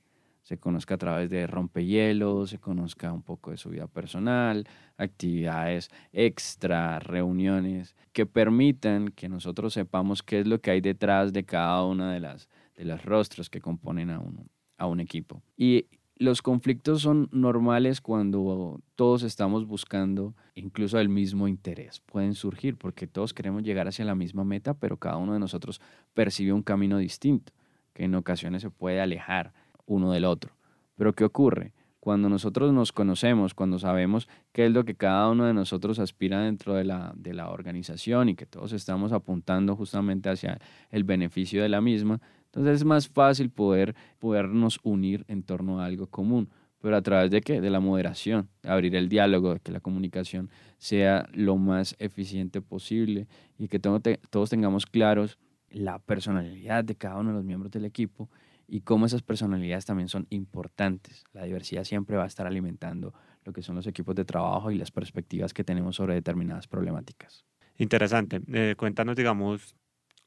se 0.42 0.58
conozca 0.58 0.94
a 0.94 0.98
través 0.98 1.30
de 1.30 1.46
rompehielos, 1.46 2.50
se 2.50 2.58
conozca 2.58 3.12
un 3.12 3.22
poco 3.22 3.52
de 3.52 3.56
su 3.56 3.70
vida 3.70 3.86
personal, 3.86 4.66
actividades 4.96 5.90
extra, 6.12 6.98
reuniones 6.98 7.94
que 8.12 8.26
permitan 8.26 9.12
que 9.12 9.28
nosotros 9.28 9.74
sepamos 9.74 10.24
qué 10.24 10.40
es 10.40 10.48
lo 10.48 10.60
que 10.60 10.72
hay 10.72 10.80
detrás 10.80 11.32
de 11.32 11.44
cada 11.44 11.84
una 11.84 12.12
de 12.12 12.18
las 12.18 12.48
de 12.74 12.84
los 12.84 13.04
rostros 13.04 13.48
que 13.48 13.60
componen 13.60 14.10
a 14.10 14.18
un, 14.18 14.50
a 14.78 14.86
un 14.86 14.98
equipo. 14.98 15.42
Y 15.56 15.86
los 16.20 16.42
conflictos 16.42 17.00
son 17.00 17.30
normales 17.32 18.02
cuando 18.02 18.82
todos 18.94 19.22
estamos 19.22 19.66
buscando 19.66 20.34
incluso 20.54 21.00
el 21.00 21.08
mismo 21.08 21.48
interés. 21.48 22.00
Pueden 22.00 22.34
surgir 22.34 22.76
porque 22.76 23.06
todos 23.06 23.32
queremos 23.32 23.62
llegar 23.62 23.88
hacia 23.88 24.04
la 24.04 24.14
misma 24.14 24.44
meta, 24.44 24.74
pero 24.74 24.98
cada 24.98 25.16
uno 25.16 25.32
de 25.32 25.38
nosotros 25.38 25.80
percibe 26.12 26.52
un 26.52 26.62
camino 26.62 26.98
distinto, 26.98 27.54
que 27.94 28.04
en 28.04 28.14
ocasiones 28.14 28.60
se 28.60 28.68
puede 28.68 29.00
alejar 29.00 29.54
uno 29.86 30.12
del 30.12 30.26
otro. 30.26 30.52
Pero 30.94 31.14
¿qué 31.14 31.24
ocurre? 31.24 31.72
Cuando 32.00 32.28
nosotros 32.28 32.70
nos 32.70 32.92
conocemos, 32.92 33.54
cuando 33.54 33.78
sabemos 33.78 34.28
qué 34.52 34.66
es 34.66 34.72
lo 34.72 34.84
que 34.84 34.96
cada 34.96 35.30
uno 35.30 35.46
de 35.46 35.54
nosotros 35.54 35.98
aspira 35.98 36.42
dentro 36.42 36.74
de 36.74 36.84
la, 36.84 37.14
de 37.16 37.32
la 37.32 37.48
organización 37.48 38.28
y 38.28 38.34
que 38.34 38.44
todos 38.44 38.74
estamos 38.74 39.12
apuntando 39.12 39.74
justamente 39.74 40.28
hacia 40.28 40.58
el 40.90 41.04
beneficio 41.04 41.62
de 41.62 41.70
la 41.70 41.80
misma, 41.80 42.20
entonces 42.50 42.80
es 42.80 42.84
más 42.84 43.08
fácil 43.08 43.50
poder, 43.50 43.94
podernos 44.18 44.80
unir 44.82 45.24
en 45.28 45.44
torno 45.44 45.80
a 45.80 45.86
algo 45.86 46.08
común. 46.08 46.50
Pero 46.80 46.96
a 46.96 47.02
través 47.02 47.30
de 47.30 47.42
qué? 47.42 47.60
De 47.60 47.70
la 47.70 47.78
moderación, 47.78 48.48
de 48.62 48.70
abrir 48.70 48.96
el 48.96 49.08
diálogo, 49.08 49.54
de 49.54 49.60
que 49.60 49.70
la 49.70 49.80
comunicación 49.80 50.50
sea 50.78 51.28
lo 51.32 51.56
más 51.56 51.94
eficiente 51.98 52.60
posible 52.60 53.28
y 53.58 53.68
que 53.68 53.78
todos 53.78 54.50
tengamos 54.50 54.86
claros 54.86 55.38
la 55.68 55.98
personalidad 56.00 56.82
de 56.82 56.96
cada 56.96 57.18
uno 57.18 57.30
de 57.30 57.36
los 57.36 57.44
miembros 57.44 57.70
del 57.70 57.84
equipo 57.84 58.30
y 58.66 58.80
cómo 58.80 59.06
esas 59.06 59.22
personalidades 59.22 59.84
también 59.84 60.08
son 60.08 60.26
importantes. 60.30 61.24
La 61.32 61.44
diversidad 61.44 61.84
siempre 61.84 62.16
va 62.16 62.24
a 62.24 62.28
estar 62.28 62.46
alimentando 62.46 63.12
lo 63.44 63.52
que 63.52 63.62
son 63.62 63.76
los 63.76 63.86
equipos 63.86 64.14
de 64.14 64.24
trabajo 64.24 64.70
y 64.70 64.78
las 64.78 64.90
perspectivas 64.90 65.52
que 65.52 65.64
tenemos 65.64 65.96
sobre 65.96 66.14
determinadas 66.14 66.66
problemáticas. 66.66 67.44
Interesante. 67.76 68.40
Eh, 68.52 68.74
cuéntanos, 68.76 69.16
digamos, 69.16 69.76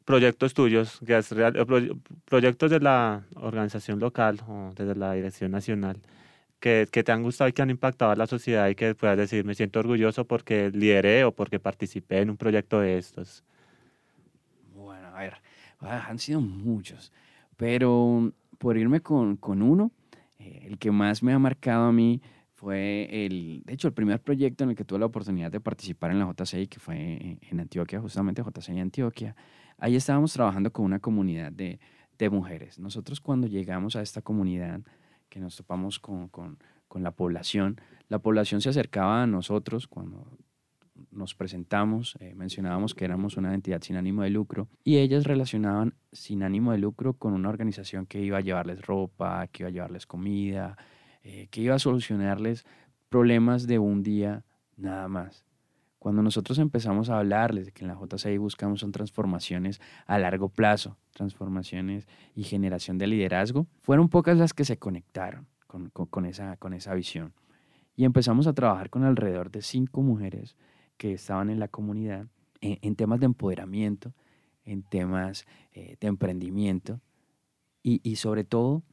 proyectos 0.05 0.53
tuyos, 0.53 0.99
que 1.05 1.17
es 1.17 1.31
real, 1.31 1.53
proyectos 2.25 2.71
de 2.71 2.79
la 2.79 3.23
organización 3.35 3.99
local 3.99 4.41
o 4.47 4.71
desde 4.75 4.95
la 4.95 5.13
dirección 5.13 5.51
nacional 5.51 6.01
que, 6.59 6.87
que, 6.89 7.03
te 7.03 7.11
han 7.11 7.23
gustado 7.23 7.49
y 7.49 7.53
que 7.53 7.61
han 7.61 7.69
impactado 7.69 8.11
a 8.11 8.15
la 8.15 8.25
sociedad 8.25 8.69
y 8.69 8.75
que 8.75 8.95
puedas 8.95 9.17
decir, 9.17 9.43
me 9.43 9.53
siento 9.53 9.79
orgulloso 9.79 10.25
porque 10.25 10.71
lideré 10.71 11.25
o 11.25 11.33
porque 11.33 11.59
participé 11.59 12.21
en 12.21 12.29
un 12.29 12.37
proyecto 12.37 12.79
de 12.79 12.97
estos. 12.97 13.43
Bueno, 14.73 15.11
ver, 15.13 15.35
ah, 15.81 16.05
han 16.07 16.19
sido 16.19 16.39
muchos, 16.39 17.11
pero 17.57 18.31
por 18.59 18.77
irme 18.77 19.01
con, 19.01 19.35
con 19.35 19.61
uno, 19.61 19.91
eh, 20.39 20.67
el 20.67 20.77
que 20.77 20.89
más 20.89 21.21
me 21.21 21.33
ha 21.33 21.39
marcado 21.39 21.83
a 21.87 21.91
mí 21.91 22.21
fue 22.53 23.25
el, 23.25 23.61
de 23.65 23.73
hecho, 23.73 23.89
el 23.89 23.93
primer 23.93 24.21
proyecto 24.21 24.63
en 24.63 24.69
el 24.69 24.75
que 24.77 24.85
tuve 24.85 24.99
la 24.99 25.07
oportunidad 25.07 25.51
de 25.51 25.59
participar 25.59 26.11
en 26.11 26.19
la 26.19 26.33
JCI, 26.33 26.67
que 26.67 26.79
fue 26.79 27.37
en 27.41 27.59
Antioquia, 27.59 27.99
justamente 27.99 28.41
JCI 28.41 28.79
Antioquia. 28.79 29.35
Ahí 29.77 29.95
estábamos 29.95 30.33
trabajando 30.33 30.71
con 30.71 30.85
una 30.85 30.99
comunidad 30.99 31.51
de, 31.51 31.79
mujeres. 32.31 32.79
Nosotros 32.79 33.19
cuando 33.19 33.47
llegamos 33.47 33.97
a 33.97 34.01
esta 34.01 34.21
comunidad, 34.21 34.79
que 35.27 35.41
nos 35.41 35.57
topamos 35.57 35.99
con, 35.99 36.29
con, 36.29 36.57
con 36.87 37.03
la 37.03 37.11
población, 37.11 37.81
la 38.07 38.19
población 38.19 38.61
se 38.61 38.69
acercaba 38.69 39.23
a 39.23 39.27
nosotros 39.27 39.87
cuando 39.87 40.25
nos 41.11 41.35
presentamos, 41.35 42.15
eh, 42.19 42.33
mencionábamos 42.35 42.93
que 42.93 43.05
éramos 43.05 43.37
una 43.37 43.53
entidad 43.53 43.81
sin 43.81 43.95
ánimo 43.95 44.23
de 44.23 44.29
lucro 44.29 44.67
y 44.83 44.97
ellas 44.97 45.25
relacionaban 45.25 45.95
sin 46.11 46.43
ánimo 46.43 46.71
de 46.71 46.77
lucro 46.77 47.13
con 47.13 47.33
una 47.33 47.49
organización 47.49 48.05
que 48.05 48.21
iba 48.21 48.37
a 48.37 48.41
llevarles 48.41 48.81
ropa, 48.85 49.47
que 49.47 49.63
iba 49.63 49.69
a 49.69 49.71
llevarles 49.71 50.05
comida, 50.05 50.77
eh, 51.23 51.47
que 51.49 51.61
iba 51.61 51.75
a 51.75 51.79
solucionarles 51.79 52.65
problemas 53.09 53.67
de 53.67 53.79
un 53.79 54.03
día 54.03 54.43
nada 54.77 55.07
más. 55.07 55.45
Cuando 56.03 56.21
nosotros 56.21 56.59
empezamos 56.59 57.09
a 57.09 57.19
hablarles 57.19 57.67
de 57.67 57.71
que 57.71 57.85
en 57.85 57.87
la 57.87 57.95
JCI 57.97 58.37
buscamos 58.37 58.81
son 58.81 58.91
transformaciones 58.91 59.79
a 60.05 60.19
largo 60.19 60.49
plazo, 60.49 60.97
transformaciones 61.13 62.09
y 62.35 62.43
generación 62.43 62.97
de 62.97 63.07
liderazgo, 63.07 63.67
fueron 63.83 64.09
pocas 64.09 64.37
las 64.37 64.53
que 64.53 64.65
se 64.65 64.77
conectaron 64.77 65.47
con, 65.65 65.91
con, 65.91 66.25
esa, 66.25 66.57
con 66.57 66.73
esa 66.73 66.93
visión. 66.93 67.31
Y 67.95 68.03
empezamos 68.03 68.47
a 68.47 68.53
trabajar 68.53 68.89
con 68.89 69.05
alrededor 69.05 69.49
de 69.49 69.61
cinco 69.61 70.01
mujeres 70.01 70.57
que 70.97 71.13
estaban 71.13 71.49
en 71.49 71.57
la 71.57 71.69
comunidad 71.69 72.27
en, 72.59 72.97
temas 72.97 73.21
de 73.21 73.27
empoderamiento, 73.27 74.13
en 74.65 74.83
temas 74.83 75.45
eh, 75.71 75.95
de 76.01 76.07
emprendimiento 76.07 76.99
y, 77.81 78.01
y, 78.03 78.17
sobre 78.17 78.43
todo 78.43 78.83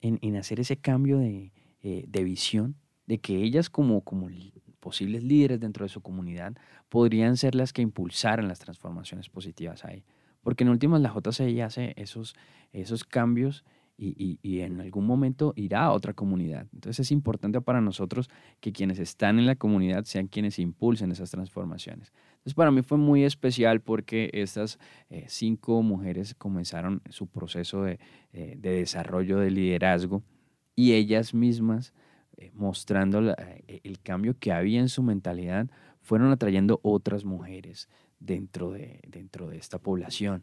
en, 0.00 0.18
en 0.20 0.34
hacer 0.34 0.58
ese 0.58 0.76
cambio 0.78 1.18
de, 1.18 1.52
eh, 1.84 2.06
de 2.08 2.24
visión 2.24 2.74
de 3.06 3.18
que 3.18 3.36
ellas 3.36 3.70
como, 3.70 4.00
como 4.00 4.28
posibles 4.86 5.24
líderes 5.24 5.58
dentro 5.58 5.84
de 5.84 5.88
su 5.88 6.00
comunidad 6.00 6.54
podrían 6.88 7.36
ser 7.36 7.56
las 7.56 7.72
que 7.72 7.82
impulsaran 7.82 8.46
las 8.46 8.60
transformaciones 8.60 9.28
positivas 9.28 9.84
ahí. 9.84 10.04
Porque 10.42 10.62
en 10.62 10.70
últimas 10.70 11.00
la 11.00 11.12
JCI 11.12 11.60
hace 11.60 11.92
esos, 11.96 12.36
esos 12.70 13.02
cambios 13.02 13.64
y, 13.98 14.60
en 14.60 14.80
algún 14.80 15.04
momento 15.04 15.54
irá 15.56 15.86
a 15.86 15.90
otra 15.90 16.12
comunidad. 16.12 16.68
Entonces 16.72 17.00
es 17.00 17.10
importante 17.10 17.60
para 17.60 17.80
nosotros 17.80 18.30
que 18.60 18.72
quienes 18.72 19.00
están 19.00 19.40
en 19.40 19.46
la 19.46 19.56
comunidad 19.56 20.04
sean 20.04 20.28
quienes 20.28 20.60
impulsen 20.60 21.10
esas 21.10 21.32
transformaciones. 21.32 22.12
Entonces 22.34 22.54
para 22.54 22.70
mí 22.70 22.82
fue 22.82 22.96
muy 22.96 23.24
especial 23.24 23.80
porque 23.80 24.30
estas 24.34 24.78
eh, 25.10 25.24
cinco 25.26 25.82
mujeres 25.82 26.32
comenzaron 26.36 27.02
su 27.10 27.26
proceso 27.26 27.82
de, 27.82 27.98
eh, 28.32 28.54
de, 28.56 28.70
desarrollo 28.70 29.38
de 29.38 29.50
liderazgo 29.50 30.22
y 30.76 30.92
ellas 30.92 31.34
mismas, 31.34 31.92
eh, 32.36 32.50
mostrando 32.54 33.18
el 33.18 34.00
cambio 34.02 34.36
que 34.38 34.52
había 34.52 34.80
en 34.80 34.88
su 34.88 35.02
mentalidad, 35.02 35.68
fueron 36.00 36.30
atrayendo 36.30 36.80
otras 36.82 37.24
mujeres 37.24 37.88
dentro 38.20 38.70
de, 38.70 39.00
dentro 39.08 39.48
de 39.48 39.58
esta 39.58 39.78
población. 39.78 40.42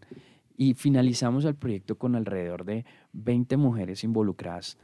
Y 0.57 0.73
finalizamos 0.75 1.45
el 1.45 1.55
proyecto 1.55 1.97
con 1.97 2.15
alrededor 2.15 2.65
de 2.65 2.85
20 3.13 3.57
mujeres 3.57 4.03
involucradas. 4.03 4.77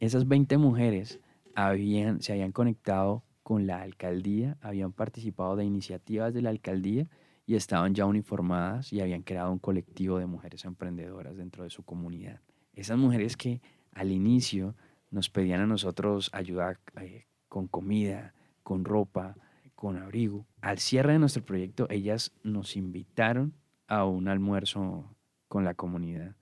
Esas 0.00 0.28
20 0.28 0.58
mujeres 0.58 1.20
habían, 1.54 2.20
se 2.20 2.32
habían 2.32 2.52
conectado 2.52 3.24
con 3.42 3.66
la 3.66 3.80
alcaldía, 3.80 4.58
habían 4.60 4.92
participado 4.92 5.56
de 5.56 5.64
iniciativas 5.64 6.34
de 6.34 6.42
la 6.42 6.50
alcaldía 6.50 7.08
y 7.46 7.54
estaban 7.54 7.94
ya 7.94 8.04
uniformadas 8.04 8.92
y 8.92 9.00
habían 9.00 9.22
creado 9.22 9.52
un 9.52 9.58
colectivo 9.58 10.18
de 10.18 10.26
mujeres 10.26 10.64
emprendedoras 10.64 11.36
dentro 11.36 11.62
de 11.62 11.70
su 11.70 11.84
comunidad. 11.84 12.40
Esas 12.74 12.98
mujeres 12.98 13.36
que 13.36 13.62
al 13.92 14.10
inicio 14.10 14.74
nos 15.10 15.30
pedían 15.30 15.60
a 15.60 15.66
nosotros 15.66 16.30
ayuda 16.32 16.78
eh, 17.00 17.26
con 17.48 17.68
comida, 17.68 18.34
con 18.62 18.84
ropa, 18.84 19.36
con 19.74 19.96
abrigo. 19.96 20.46
Al 20.60 20.78
cierre 20.78 21.12
de 21.12 21.18
nuestro 21.18 21.44
proyecto, 21.44 21.86
ellas 21.90 22.32
nos 22.42 22.76
invitaron 22.76 23.54
a 23.86 24.04
un 24.04 24.28
almuerzo 24.28 25.14
con 25.48 25.64
la 25.64 25.74
comunidad, 25.74 26.34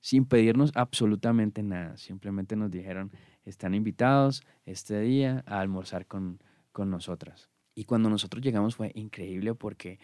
sin 0.00 0.24
pedirnos 0.24 0.70
absolutamente 0.74 1.62
nada. 1.62 1.96
Simplemente 1.96 2.54
nos 2.54 2.70
dijeron, 2.70 3.10
están 3.44 3.74
invitados 3.74 4.42
este 4.64 5.00
día 5.00 5.42
a 5.46 5.60
almorzar 5.60 6.06
con, 6.06 6.40
con 6.72 6.90
nosotras. 6.90 7.50
Y 7.74 7.84
cuando 7.84 8.08
nosotros 8.08 8.42
llegamos 8.42 8.76
fue 8.76 8.92
increíble 8.94 9.54
porque 9.54 9.98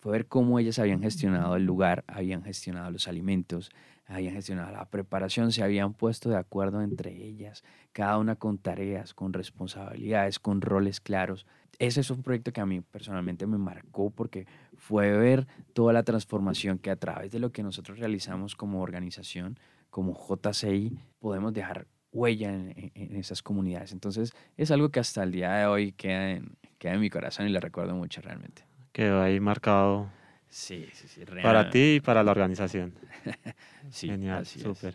fue 0.00 0.12
ver 0.12 0.26
cómo 0.26 0.58
ellas 0.58 0.78
habían 0.78 1.00
gestionado 1.00 1.56
el 1.56 1.64
lugar, 1.64 2.04
habían 2.06 2.42
gestionado 2.42 2.90
los 2.90 3.08
alimentos, 3.08 3.70
habían 4.06 4.34
gestionado 4.34 4.72
la 4.72 4.84
preparación, 4.86 5.52
se 5.52 5.62
habían 5.62 5.94
puesto 5.94 6.28
de 6.30 6.36
acuerdo 6.36 6.82
entre 6.82 7.12
ellas, 7.12 7.64
cada 7.92 8.18
una 8.18 8.36
con 8.36 8.58
tareas, 8.58 9.14
con 9.14 9.32
responsabilidades, 9.32 10.38
con 10.38 10.60
roles 10.60 11.00
claros. 11.00 11.46
Ese 11.78 12.00
es 12.00 12.10
un 12.10 12.22
proyecto 12.22 12.52
que 12.52 12.60
a 12.60 12.66
mí 12.66 12.80
personalmente 12.80 13.46
me 13.46 13.58
marcó 13.58 14.10
porque 14.10 14.46
fue 14.76 15.10
ver 15.16 15.46
toda 15.72 15.92
la 15.92 16.02
transformación 16.02 16.78
que 16.78 16.90
a 16.90 16.96
través 16.96 17.32
de 17.32 17.40
lo 17.40 17.50
que 17.50 17.62
nosotros 17.62 17.98
realizamos 17.98 18.54
como 18.54 18.80
organización, 18.80 19.58
como 19.90 20.14
JCI, 20.14 20.96
podemos 21.18 21.52
dejar 21.52 21.86
huella 22.12 22.50
en, 22.52 23.16
esas 23.16 23.42
comunidades. 23.42 23.92
Entonces 23.92 24.32
es 24.56 24.70
algo 24.70 24.90
que 24.90 25.00
hasta 25.00 25.22
el 25.24 25.32
día 25.32 25.52
de 25.52 25.66
hoy 25.66 25.92
queda 25.92 26.30
en, 26.30 26.56
queda 26.78 26.94
en 26.94 27.00
mi 27.00 27.10
corazón 27.10 27.48
y 27.48 27.50
lo 27.50 27.58
recuerdo 27.58 27.94
mucho 27.94 28.20
realmente. 28.20 28.64
Quedó 28.92 29.20
ahí 29.20 29.40
marcado 29.40 30.08
Sí, 30.54 30.86
sí, 30.92 31.08
sí. 31.08 31.24
Para 31.42 31.68
ti 31.68 31.96
y 31.96 32.00
para 32.00 32.22
la 32.22 32.30
organización. 32.30 32.94
sí, 33.90 34.06
Genial, 34.06 34.46
súper. 34.46 34.94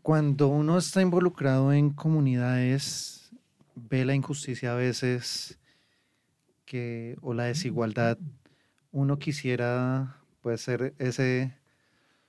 Cuando 0.00 0.48
uno 0.48 0.78
está 0.78 1.02
involucrado 1.02 1.74
en 1.74 1.90
comunidades, 1.90 3.30
ve 3.74 4.06
la 4.06 4.14
injusticia 4.14 4.72
a 4.72 4.76
veces 4.76 5.58
que, 6.64 7.18
o 7.20 7.34
la 7.34 7.44
desigualdad. 7.44 8.16
Uno 8.92 9.18
quisiera 9.18 10.16
pues, 10.40 10.62
ser 10.62 10.94
ese 10.98 11.54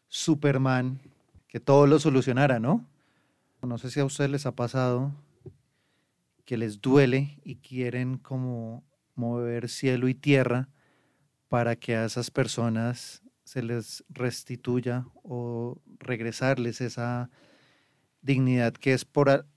Superman 0.10 1.00
que 1.48 1.62
todo 1.62 1.88
lo 1.88 1.98
solucionara, 1.98 2.60
¿no? 2.60 2.86
No 3.62 3.78
sé 3.78 3.90
si 3.90 4.02
a 4.02 4.06
ustedes 4.06 4.30
les 4.30 4.46
ha 4.46 4.52
pasado 4.52 5.14
que 6.44 6.58
les 6.58 6.82
duele 6.82 7.40
y 7.46 7.56
quieren 7.56 8.18
como 8.18 8.84
mover 9.16 9.70
cielo 9.70 10.10
y 10.10 10.14
tierra 10.14 10.68
para 11.56 11.78
que 11.78 11.96
a 11.96 12.04
esas 12.04 12.32
personas 12.32 13.24
se 13.46 13.64
les 13.64 14.04
restituya 14.10 15.06
o 15.24 15.82
regresarles 16.00 16.82
esa 16.82 17.30
dignidad 18.22 18.74
que 18.74 18.92
es 18.92 19.06
por, 19.06 19.48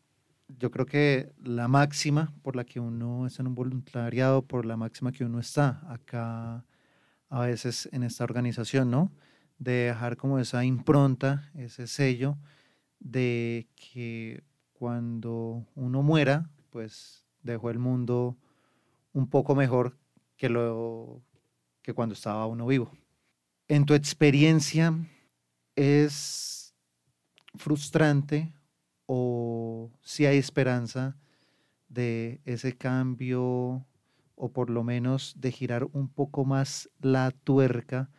yo 0.46 0.70
creo 0.70 0.86
que 0.86 1.32
la 1.42 1.66
máxima 1.66 2.32
por 2.42 2.54
la 2.54 2.62
que 2.62 2.78
uno 2.78 3.26
está 3.26 3.42
en 3.42 3.48
un 3.48 3.56
voluntariado, 3.56 4.42
por 4.42 4.64
la 4.64 4.76
máxima 4.76 5.10
que 5.10 5.24
uno 5.24 5.40
está 5.40 5.82
acá 5.92 6.64
a 7.30 7.40
veces 7.40 7.88
en 7.90 8.04
esta 8.04 8.22
organización, 8.22 8.92
¿no? 8.92 9.10
De 9.58 9.86
dejar 9.86 10.16
como 10.16 10.38
esa 10.38 10.64
impronta, 10.64 11.50
ese 11.56 11.88
sello 11.88 12.38
de 13.00 13.66
que 13.74 14.44
cuando 14.72 15.66
uno 15.74 16.04
muera, 16.04 16.48
pues 16.70 17.26
dejó 17.42 17.70
el 17.70 17.80
mundo 17.80 18.38
un 19.12 19.28
poco 19.28 19.56
mejor 19.56 19.98
que 20.36 20.48
lo 20.48 21.24
que 21.82 21.94
cuando 21.94 22.14
estaba 22.14 22.46
uno 22.46 22.66
vivo. 22.66 22.90
En 23.68 23.84
tu 23.84 23.94
experiencia, 23.94 24.94
¿es 25.76 26.74
frustrante 27.54 28.52
o 29.06 29.90
si 30.02 30.26
hay 30.26 30.38
esperanza 30.38 31.16
de 31.88 32.40
ese 32.44 32.76
cambio 32.76 33.86
o 34.34 34.52
por 34.52 34.70
lo 34.70 34.84
menos 34.84 35.34
de 35.38 35.52
girar 35.52 35.86
un 35.92 36.08
poco 36.08 36.44
más 36.44 36.88
la 37.00 37.30
tuerca 37.30 38.10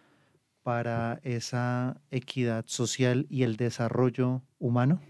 para 0.63 1.19
esa 1.23 2.01
equidad 2.11 2.65
social 2.67 3.25
y 3.29 3.43
el 3.43 3.55
desarrollo 3.55 4.43
humano? 4.59 5.01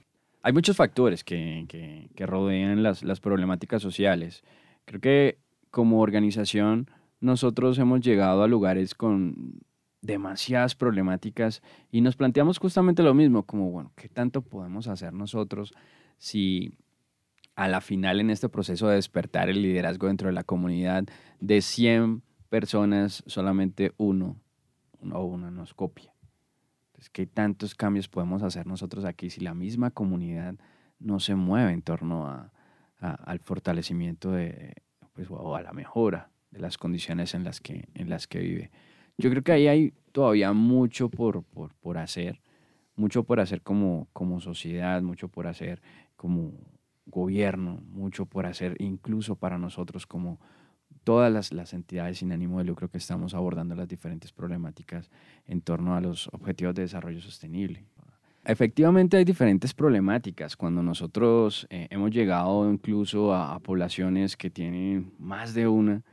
Hay 0.42 0.54
muchos 0.54 0.78
factores 0.78 1.24
que, 1.24 1.66
que, 2.16 2.26
rodean 2.26 2.82
las, 2.82 3.04
las 3.04 3.20
problemáticas 3.20 3.82
sociales. 3.82 4.44
Creo 4.86 5.02
que 5.02 5.38
como 5.70 6.00
organización 6.02 6.90
nosotros 7.20 7.78
hemos 7.80 8.02
llegado 8.02 8.44
a 8.44 8.48
lugares 8.48 8.96
con 8.96 9.62
demasiadas 10.02 10.76
problemáticas 10.76 11.62
y 11.92 12.02
nos 12.02 12.16
planteamos 12.16 12.58
justamente 12.58 13.04
lo 13.04 13.14
mismo, 13.14 13.44
como, 13.44 13.70
bueno, 13.72 13.92
¿qué 13.96 14.08
tanto 14.08 14.42
podemos 14.42 14.88
hacer 14.88 15.14
nosotros 15.14 15.74
si 16.18 16.78
a 17.56 17.68
la 17.68 17.82
final 17.82 18.22
en 18.22 18.30
este 18.30 18.48
proceso 18.48 18.88
de 18.88 18.96
despertar 18.96 19.50
el 19.50 19.62
liderazgo 19.62 20.08
dentro 20.08 20.28
de 20.28 20.34
la 20.34 20.44
comunidad 20.44 21.04
de 21.42 21.62
100 21.62 22.24
personas 22.50 23.24
solamente 23.28 23.94
uno 23.98 24.38
o 25.12 25.26
una 25.26 25.52
nos 25.52 25.74
copia? 25.74 26.14
Entonces, 26.88 27.10
¿qué 27.10 27.26
tantos 27.26 27.76
cambios 27.76 28.08
podemos 28.08 28.44
hacer 28.44 28.66
nosotros 28.66 29.04
aquí 29.04 29.30
si 29.30 29.42
la 29.42 29.54
misma 29.54 29.92
comunidad 29.92 30.56
no 31.00 31.20
se 31.20 31.36
mueve 31.36 31.74
en 31.74 31.82
torno 31.82 32.28
a, 32.28 32.52
al 33.00 33.40
fortalecimiento 33.40 34.32
de, 34.32 34.76
pues, 35.14 35.28
o 35.30 35.56
a 35.56 35.62
la 35.62 35.74
mejora 35.74 36.32
de 36.52 36.60
las 36.60 36.78
condiciones 36.78 37.34
en 37.34 37.44
las 37.44 37.62
que, 37.62 37.88
en 37.94 38.10
las 38.10 38.28
que 38.28 38.40
vive. 38.40 38.72
Yo 39.18 39.30
creo 39.30 39.44
que 39.44 39.52
ahí 39.52 39.68
hay 39.68 39.94
todavía 40.12 40.54
mucho 40.54 41.10
por, 41.10 41.44
por, 41.44 41.74
por 41.76 41.98
hacer, 41.98 42.42
mucho 42.96 43.24
por 43.24 43.40
hacer 43.40 43.62
como, 43.62 44.08
como 44.14 44.40
sociedad, 44.40 45.02
mucho 45.02 45.28
por 45.28 45.48
hacer 45.48 45.82
como 46.16 46.54
gobierno, 47.06 47.82
mucho 47.88 48.26
por 48.26 48.46
hacer 48.46 48.76
incluso 48.80 49.36
para 49.36 49.58
nosotros 49.58 50.06
como 50.06 50.40
todas 51.04 51.32
las, 51.32 51.52
las, 51.52 51.74
entidades 51.74 52.20
sin 52.20 52.32
ánimo 52.32 52.60
de 52.60 52.66
lucro 52.66 52.90
que 52.90 52.98
estamos 52.98 53.34
abordando 53.34 53.76
las 53.76 53.88
diferentes 53.88 54.32
problemáticas 54.32 55.10
en 55.46 55.62
torno 55.62 55.96
a 55.96 56.02
los 56.02 56.28
objetivos 56.34 56.76
de 56.76 56.84
desarrollo 56.84 57.22
sostenible. 57.22 57.86
Efectivamente 58.46 59.18
hay 59.18 59.26
diferentes 59.26 59.74
problemáticas. 59.74 60.56
Cuando 60.56 60.82
nosotros 60.82 61.68
eh, 61.70 61.88
hemos 61.90 62.12
llegado 62.12 62.70
incluso 62.72 63.34
a, 63.34 63.60
poblaciones 63.60 64.38
que 64.38 64.50
tienen 64.50 65.14
más 65.20 65.54
de 65.54 65.68
una, 65.68 66.04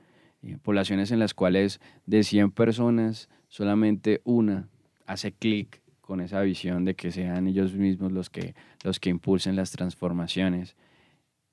eh, 0.43 0.59
poblaciones 0.63 1.11
en 1.11 1.19
las 1.19 1.35
cuales 1.35 1.81
de 2.07 2.23
100 2.23 2.51
personas 2.53 3.29
solamente 3.49 4.21
una 4.25 4.69
hace 5.07 5.33
clic 5.33 5.81
con 6.01 6.21
esa 6.21 6.41
visión 6.43 6.85
de 6.85 6.95
que 6.95 7.11
sean 7.11 7.49
ellos 7.49 7.75
mismos 7.75 8.13
los 8.13 8.31
que, 8.31 8.55
los 8.85 9.01
que 9.01 9.11
impulsen 9.11 9.57
las 9.57 9.73
transformaciones. 9.73 10.77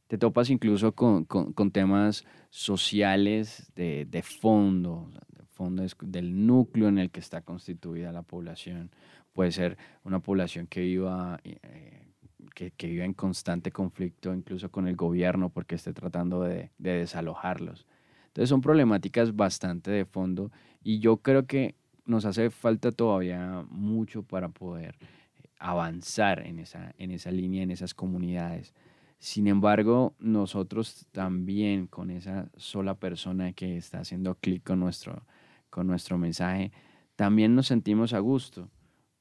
Te 0.07 0.17
topas 0.17 0.49
incluso 0.51 0.91
con, 0.91 1.25
con, 1.25 1.71
temas 1.71 2.23
sociales 2.51 3.71
de, 3.75 4.05
de 4.05 4.21
fondo, 4.21 5.09
de 5.35 5.43
fondo 5.45 5.83
del 6.01 6.45
núcleo 6.45 6.87
en 6.87 6.99
el 6.99 7.09
que 7.09 7.19
está 7.19 7.41
constituida 7.41 8.11
la 8.11 8.21
población. 8.21 8.91
Puede 9.33 9.51
ser 9.51 9.77
una 10.03 10.19
población 10.19 10.67
que 10.67 10.81
viva, 10.81 11.39
eh, 11.43 12.11
que, 12.53 12.69
que, 12.71 12.87
viva 12.87 13.05
en 13.05 13.13
constante 13.13 13.71
conflicto 13.71 14.35
incluso 14.35 14.69
con 14.69 14.87
el 14.87 14.95
gobierno 14.95 15.49
porque 15.49 15.75
esté 15.75 15.93
tratando 15.93 16.43
de, 16.43 16.69
de 16.77 16.91
desalojarlos. 16.91 17.87
Entonces 18.33 18.49
son 18.49 18.61
problemáticas 18.61 19.35
bastante 19.35 19.91
de 19.91 20.05
fondo 20.05 20.51
y 20.83 20.97
yo 20.97 21.17
creo 21.17 21.45
que 21.45 21.75
nos 22.07 22.25
hace 22.25 22.49
falta 22.49 22.91
todavía 22.91 23.63
mucho 23.69 24.23
para 24.23 24.49
poder 24.49 24.95
eh, 25.35 25.49
avanzar 25.59 26.39
en 26.47 26.57
esa, 26.57 26.95
en 26.97 27.11
esa 27.11 27.29
línea, 27.29 27.61
en 27.61 27.69
esas 27.69 27.93
comunidades. 27.93 28.73
Sin 29.19 29.45
embargo, 29.45 30.15
nosotros 30.17 31.05
también 31.11 31.85
con 31.85 32.09
esa 32.09 32.49
sola 32.57 32.95
persona 32.95 33.53
que 33.53 33.77
está 33.77 33.99
haciendo 33.99 34.33
clic 34.33 34.63
con 34.63 34.79
nuestro, 34.79 35.27
con 35.69 35.85
nuestro 35.85 36.17
mensaje, 36.17 36.71
también 37.15 37.53
nos 37.53 37.67
sentimos 37.67 38.13
a 38.13 38.19
gusto, 38.19 38.71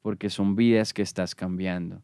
porque 0.01 0.31
son 0.31 0.57
vidas 0.57 0.95
que 0.95 1.03
estás 1.03 1.35
cambiando, 1.35 2.03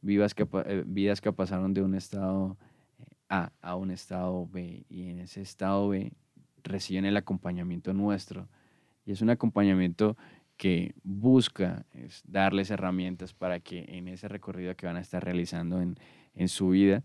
vidas 0.00 0.32
que, 0.32 0.48
eh, 0.64 0.84
vidas 0.86 1.20
que 1.20 1.34
pasaron 1.34 1.74
de 1.74 1.82
un 1.82 1.94
estado 1.94 2.56
eh, 2.98 3.04
A 3.28 3.52
a 3.60 3.76
un 3.76 3.90
estado 3.90 4.48
B, 4.48 4.86
y 4.88 5.10
en 5.10 5.18
ese 5.18 5.42
estado 5.42 5.90
B 5.90 6.14
reciben 6.66 7.04
el 7.04 7.16
acompañamiento 7.16 7.92
nuestro 7.92 8.48
y 9.04 9.12
es 9.12 9.22
un 9.22 9.30
acompañamiento 9.30 10.16
que 10.56 10.94
busca 11.04 11.84
darles 12.24 12.70
herramientas 12.70 13.34
para 13.34 13.60
que 13.60 13.84
en 13.88 14.08
ese 14.08 14.28
recorrido 14.28 14.74
que 14.74 14.86
van 14.86 14.96
a 14.96 15.00
estar 15.00 15.22
realizando 15.22 15.80
en, 15.80 16.48
su 16.48 16.70
vida 16.70 17.02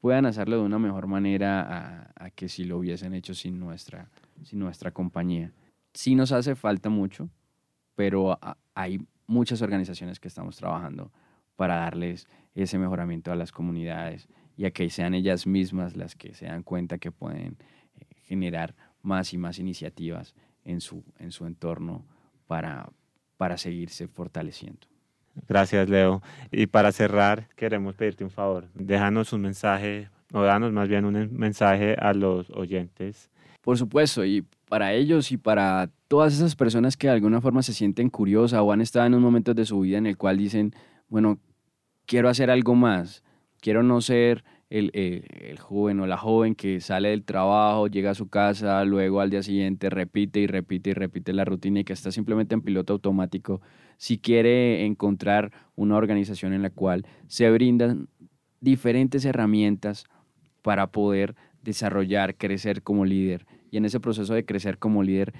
puedan 0.00 0.26
hacerlo 0.26 0.56
de 0.56 0.62
una 0.62 0.78
mejor 0.78 1.06
manera 1.06 2.12
a, 2.16 2.30
que 2.30 2.48
si 2.48 2.64
lo 2.64 2.78
hubiesen 2.78 3.14
hecho 3.14 3.34
sin 3.34 3.58
nuestra, 3.58 4.10
sin 4.42 4.58
nuestra 4.58 4.90
compañía. 4.90 5.52
Sí 5.94 6.14
nos 6.14 6.32
hace 6.32 6.54
falta 6.54 6.88
mucho, 6.88 7.28
pero 7.94 8.38
hay 8.74 9.06
muchas 9.26 9.62
organizaciones 9.62 10.18
que 10.18 10.28
estamos 10.28 10.56
trabajando 10.56 11.12
para 11.56 11.76
darles 11.76 12.26
ese 12.54 12.78
mejoramiento 12.78 13.32
a 13.32 13.36
las 13.36 13.52
comunidades 13.52 14.28
y 14.56 14.64
a 14.64 14.70
que 14.70 14.88
sean 14.90 15.14
ellas 15.14 15.46
mismas 15.46 15.96
las 15.96 16.16
que 16.16 16.34
se 16.34 16.46
dan 16.46 16.62
cuenta 16.62 16.98
que 16.98 17.12
pueden 17.12 17.56
generar 18.32 18.74
más 19.02 19.34
y 19.34 19.38
más 19.38 19.58
iniciativas 19.58 20.34
en 20.64 20.80
su, 20.80 21.04
en 21.18 21.32
su 21.32 21.44
entorno 21.44 22.06
para, 22.46 22.88
para 23.36 23.58
seguirse 23.58 24.08
fortaleciendo. 24.08 24.86
Gracias, 25.46 25.86
Leo. 25.90 26.22
Y 26.50 26.66
para 26.66 26.92
cerrar, 26.92 27.48
queremos 27.56 27.94
pedirte 27.94 28.24
un 28.24 28.30
favor. 28.30 28.68
Déjanos 28.74 29.34
un 29.34 29.42
mensaje, 29.42 30.08
o 30.32 30.40
danos 30.40 30.72
más 30.72 30.88
bien 30.88 31.04
un 31.04 31.36
mensaje 31.36 31.94
a 31.94 32.14
los 32.14 32.48
oyentes. 32.50 33.30
Por 33.60 33.76
supuesto, 33.76 34.24
y 34.24 34.46
para 34.70 34.94
ellos 34.94 35.30
y 35.30 35.36
para 35.36 35.90
todas 36.08 36.32
esas 36.32 36.56
personas 36.56 36.96
que 36.96 37.08
de 37.08 37.12
alguna 37.12 37.42
forma 37.42 37.62
se 37.62 37.74
sienten 37.74 38.08
curiosas 38.08 38.60
o 38.60 38.72
han 38.72 38.80
estado 38.80 39.06
en 39.06 39.14
un 39.14 39.22
momento 39.22 39.52
de 39.52 39.66
su 39.66 39.80
vida 39.80 39.98
en 39.98 40.06
el 40.06 40.16
cual 40.16 40.38
dicen, 40.38 40.74
bueno, 41.08 41.38
quiero 42.06 42.30
hacer 42.30 42.50
algo 42.50 42.74
más, 42.74 43.22
quiero 43.60 43.82
no 43.82 44.00
ser 44.00 44.42
el, 44.72 45.58
joven 45.58 46.00
o 46.00 46.06
la 46.06 46.16
joven 46.16 46.54
que 46.54 46.80
sale 46.80 47.10
del 47.10 47.24
trabajo, 47.24 47.88
llega 47.88 48.12
a 48.12 48.14
su 48.14 48.28
casa, 48.28 48.82
luego 48.84 49.20
al 49.20 49.28
día 49.28 49.42
siguiente 49.42 49.90
repite 49.90 50.40
y 50.40 50.46
repite 50.46 50.90
y 50.90 50.94
repite 50.94 51.32
la 51.34 51.44
rutina 51.44 51.80
y 51.80 51.84
que 51.84 51.92
está 51.92 52.10
simplemente 52.10 52.54
en 52.54 52.62
piloto 52.62 52.94
automático, 52.94 53.60
si 53.98 54.18
quiere 54.18 54.86
encontrar 54.86 55.52
una 55.76 55.96
organización 55.96 56.54
en 56.54 56.62
la 56.62 56.70
cual 56.70 57.04
se 57.26 57.50
brindan 57.50 58.08
diferentes 58.60 59.24
herramientas 59.26 60.04
para 60.62 60.86
poder 60.90 61.34
desarrollar, 61.62 62.36
crecer 62.36 62.82
como 62.82 63.04
líder 63.04 63.46
y 63.70 63.76
en 63.76 63.84
ese 63.84 64.00
proceso 64.00 64.32
de 64.32 64.46
crecer 64.46 64.78
como 64.78 65.02
líder 65.02 65.34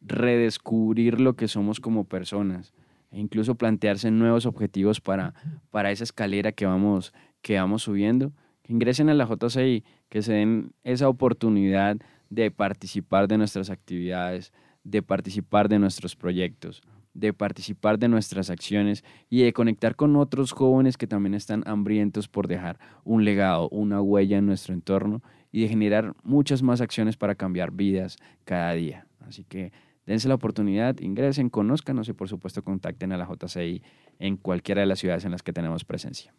redescubrir 0.00 1.20
lo 1.20 1.36
que 1.36 1.46
somos 1.46 1.78
como 1.78 2.04
personas 2.04 2.74
e 3.12 3.20
incluso 3.20 3.54
plantearse 3.54 4.10
nuevos 4.10 4.46
objetivos 4.46 5.00
para, 5.00 5.34
para 5.70 5.92
esa 5.92 6.02
escalera 6.02 6.50
que 6.50 6.66
vamos, 6.66 7.12
que 7.42 7.58
vamos 7.58 7.82
subiendo 7.82 8.32
ingresen 8.72 9.10
a 9.10 9.14
la 9.14 9.26
JCI, 9.26 9.84
que 10.08 10.22
se 10.22 10.32
den 10.32 10.72
esa 10.82 11.08
oportunidad 11.08 11.98
de 12.30 12.50
participar 12.50 13.28
de 13.28 13.36
nuestras 13.36 13.68
actividades, 13.68 14.52
de 14.82 15.02
participar 15.02 15.68
de 15.68 15.78
nuestros 15.78 16.16
proyectos, 16.16 16.82
de 17.12 17.34
participar 17.34 17.98
de 17.98 18.08
nuestras 18.08 18.48
acciones 18.48 19.04
y 19.28 19.42
de 19.42 19.52
conectar 19.52 19.94
con 19.94 20.16
otros 20.16 20.52
jóvenes 20.52 20.96
que 20.96 21.06
también 21.06 21.34
están 21.34 21.62
hambrientos 21.66 22.28
por 22.28 22.48
dejar 22.48 22.78
un 23.04 23.24
legado, 23.24 23.68
una 23.68 24.00
huella 24.00 24.38
en 24.38 24.46
nuestro 24.46 24.72
entorno 24.72 25.22
y 25.50 25.60
de 25.60 25.68
generar 25.68 26.14
muchas 26.22 26.62
más 26.62 26.80
acciones 26.80 27.18
para 27.18 27.34
cambiar 27.34 27.72
vidas 27.72 28.16
cada 28.44 28.72
día. 28.72 29.06
Así 29.20 29.44
que 29.44 29.72
dense 30.06 30.28
la 30.28 30.34
oportunidad, 30.34 30.98
ingresen, 31.00 31.50
conózcanos 31.50 32.08
y 32.08 32.14
por 32.14 32.28
supuesto 32.30 32.64
contacten 32.64 33.12
a 33.12 33.18
la 33.18 33.28
JCI 33.28 33.82
en 34.18 34.38
cualquiera 34.38 34.80
de 34.80 34.86
las 34.86 34.98
ciudades 34.98 35.26
en 35.26 35.32
las 35.32 35.42
que 35.42 35.52
tenemos 35.52 35.84
presencia. 35.84 36.32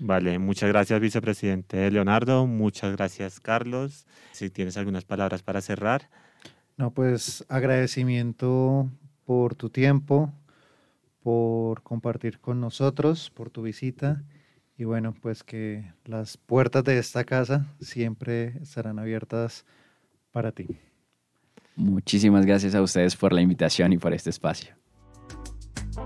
Vale, 0.00 0.38
muchas 0.38 0.68
gracias 0.68 1.00
vicepresidente 1.00 1.90
Leonardo, 1.90 2.46
muchas 2.46 2.96
gracias 2.96 3.40
Carlos. 3.40 4.06
Si 4.32 4.50
tienes 4.50 4.76
algunas 4.76 5.04
palabras 5.04 5.42
para 5.42 5.60
cerrar. 5.60 6.08
No, 6.76 6.92
pues 6.92 7.44
agradecimiento 7.48 8.90
por 9.24 9.54
tu 9.54 9.70
tiempo, 9.70 10.32
por 11.22 11.82
compartir 11.82 12.40
con 12.40 12.60
nosotros, 12.60 13.30
por 13.30 13.50
tu 13.50 13.62
visita 13.62 14.22
y 14.76 14.84
bueno, 14.84 15.14
pues 15.20 15.44
que 15.44 15.92
las 16.04 16.36
puertas 16.36 16.82
de 16.84 16.98
esta 16.98 17.24
casa 17.24 17.66
siempre 17.80 18.58
estarán 18.62 18.98
abiertas 18.98 19.64
para 20.32 20.50
ti. 20.52 20.66
Muchísimas 21.76 22.44
gracias 22.44 22.74
a 22.74 22.82
ustedes 22.82 23.16
por 23.16 23.32
la 23.32 23.42
invitación 23.42 23.92
y 23.92 23.98
por 23.98 24.12
este 24.12 24.30
espacio. 24.30 24.74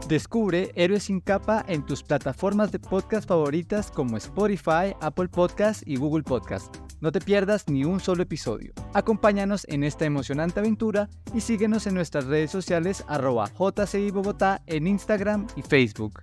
Descubre 0.09 0.72
Héroes 0.75 1.05
sin 1.05 1.20
capa 1.20 1.64
en 1.68 1.85
tus 1.85 2.03
plataformas 2.03 2.72
de 2.72 2.79
podcast 2.79 3.29
favoritas 3.29 3.90
como 3.90 4.16
Spotify, 4.16 4.94
Apple 5.01 5.29
Podcast 5.29 5.83
y 5.87 5.96
Google 5.96 6.22
Podcast. 6.22 6.77
No 7.01 7.12
te 7.12 7.20
pierdas 7.20 7.68
ni 7.68 7.85
un 7.85 8.01
solo 8.01 8.22
episodio. 8.22 8.72
Acompáñanos 8.94 9.66
en 9.68 9.85
esta 9.85 10.05
emocionante 10.07 10.61
aventura 10.61 11.11
y 11.35 11.40
síguenos 11.40 11.87
en 11.87 11.94
nuestras 11.94 12.25
redes 12.25 12.51
sociales 12.51 13.05
arroba 13.09 13.51
JCI 13.59 14.11
Bogotá 14.11 14.62
en 14.66 14.87
Instagram 14.87 15.46
y 15.57 15.62
Facebook. 15.62 16.22